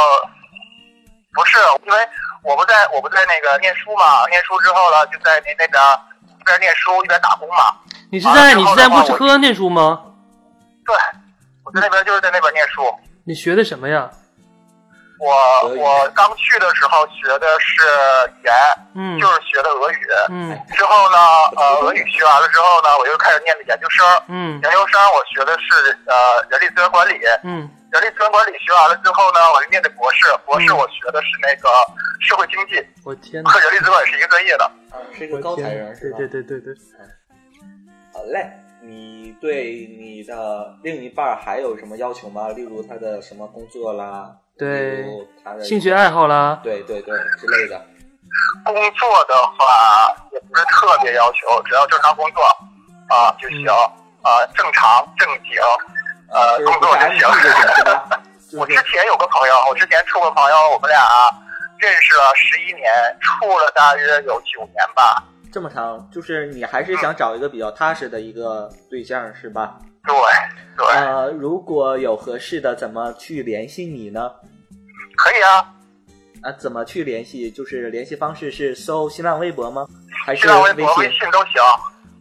[1.33, 1.97] 不是，因为。
[2.45, 5.81] 我不在，我不在那个念书嘛，念书之后呢，就在那那边
[6.37, 7.73] 一边念书一边打工嘛。
[8.11, 10.03] 你是在你是在莫斯科念书吗？
[10.85, 10.93] 对，
[11.63, 12.81] 我在那边就是在那边念书。
[13.23, 14.11] 你学的什么呀？
[15.23, 17.81] 我我刚去的时候学的是
[18.35, 18.53] 语言，
[18.95, 20.59] 嗯，就是学的俄语，嗯。
[20.75, 21.17] 之后呢，
[21.55, 24.59] 呃，俄语学完了之后呢，我又开始念的研究生，嗯。
[24.61, 26.13] 研究生我学的是呃
[26.49, 27.69] 人力资源管理，嗯。
[27.91, 31.69] 人力资源管理学完了之后呢，我就念的博士，博士我学的是那个
[32.19, 32.85] 社会经济。
[33.05, 34.71] 我天和人力资管是一个专业的，
[35.13, 36.17] 是一个高材人，是吧？
[36.17, 36.83] 对对对对对。
[38.13, 38.51] 好嘞，
[38.81, 42.49] 你对你的另一半还有什么要求吗？
[42.49, 44.35] 例如他的什么工作啦？
[44.57, 45.05] 对，
[45.61, 46.59] 兴趣爱好啦？
[46.63, 47.85] 对对对，之类的。
[48.65, 52.41] 工作的话也不是特别要求，只要正常工作
[53.09, 53.67] 啊就行
[54.21, 55.61] 啊，正常正经
[56.31, 57.27] 呃工作就行。
[58.59, 61.01] 我之前有个朋友，我之前处个朋友，我们俩
[61.79, 62.85] 认识了十一年，
[63.19, 65.23] 处了大约有九年吧。
[65.51, 69.77] 这么长，就是你还是想找一个比较踏实的一个对象，是吧？
[70.05, 70.15] 对
[70.77, 70.85] 对。
[70.95, 74.31] 呃，如果有合适的，怎么去联系你呢？
[75.15, 75.73] 可以啊。
[76.43, 77.49] 啊，怎么去联系？
[77.49, 79.87] 就是联系方式是搜新浪微博吗？
[80.25, 81.53] 还是微博、微信都行。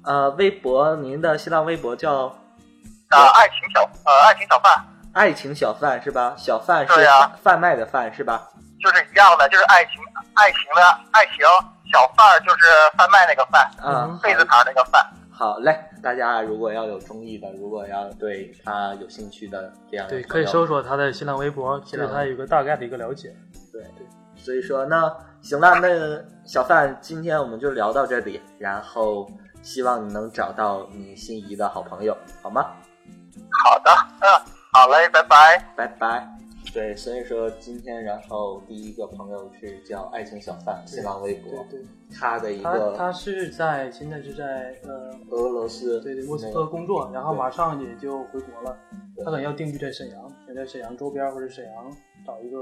[0.04, 2.24] 呃，微博，您的新浪微博叫
[3.10, 4.72] 呃爱情小呃爱情小贩。
[5.12, 6.34] 爱情小贩是吧？
[6.38, 6.94] 小贩是
[7.42, 8.48] 贩卖的贩是吧？
[8.80, 9.94] 就是一样的，就是爱情
[10.34, 11.36] 爱情的爱情
[11.92, 12.58] 小贩就是
[12.96, 15.04] 贩卖那个贩，嗯，贝字旁那个贩。
[15.42, 23.34] 好嘞，大家如果要有中意的，如果要对他有兴趣的这样对，可以搜索他的新浪微博，其实他有个大概的一个了解。
[23.72, 29.28] 对对，所以说那行了，那小范今天我们就聊到这里，然后
[29.62, 32.62] 希望你能找到你心仪的好朋友，好吗？
[33.64, 33.90] 好的，
[34.20, 34.30] 嗯，
[34.72, 36.41] 好嘞，拜拜，拜拜。
[36.72, 41.86] 对，所以说今天，然后第一个朋友是叫爱情小贩，新浪微博，对对，
[42.18, 48.78] 他的一个，他是在现在是在呃俄罗斯，对对，莫斯科工作，然后马上也就回国了，
[49.18, 51.92] 他可能要定居在沈阳，想在沈阳周边或者沈阳
[52.26, 52.58] 找一个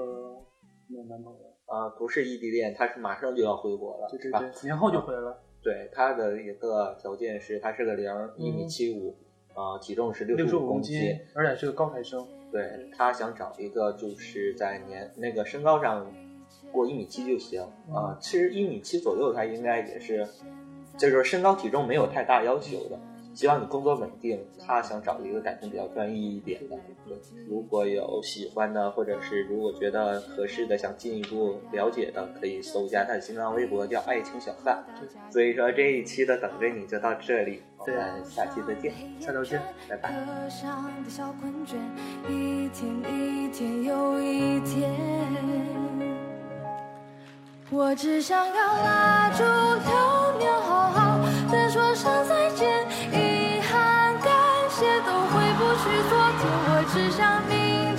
[1.09, 1.41] 男朋友。
[1.67, 5.41] 啊，不是异地恋，他是马上就要回国了，对对对，年后就回来了。
[5.63, 9.17] 对，他的一个条件是他是个零，一米七五，
[9.55, 11.01] 啊，体重是六十五公斤，
[11.33, 12.27] 而且是个高材生。
[12.51, 16.11] 对他想找一个就是在年那个身高上
[16.73, 20.27] 过一米七就行啊、其实一米七左右他应该也是，
[20.97, 22.99] 就是身高体重没有太大要求的。
[23.33, 26.77] 希望你工作稳定，他想找一个感情比较专一一点的。
[27.07, 27.17] 对，
[27.49, 34.85] 如果有喜欢的，或者是如果觉得合适的，想进一步了解的，可以搜一下他的新浪微博，叫爱情小范。
[35.31, 40.11] 所以说这一期的等着你就到这里，我们下期再见，下周见，拜拜。
[40.11, 41.77] 课上的小困倦，
[42.29, 44.93] 一天一天又一天，
[47.71, 51.19] 我只想要拉住流年，好好
[51.51, 52.69] 的说声再见，
[55.83, 57.90] 去昨天，我只想铭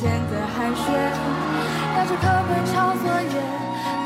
[0.00, 0.94] 间的寒暄，
[1.96, 3.42] 拿着课本抄作业，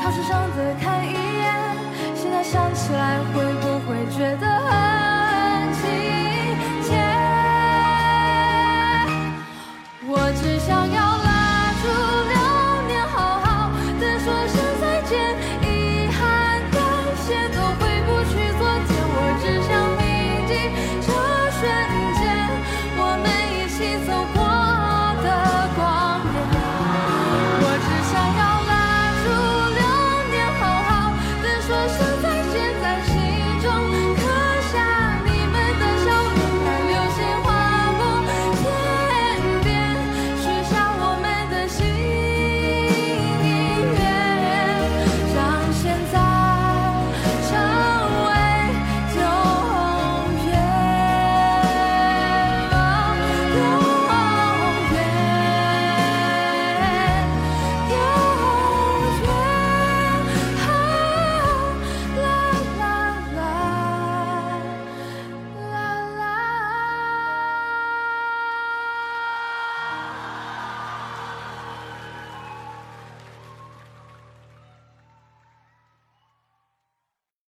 [0.01, 1.53] 考试上的看一眼。
[2.15, 3.52] 现在想起来，会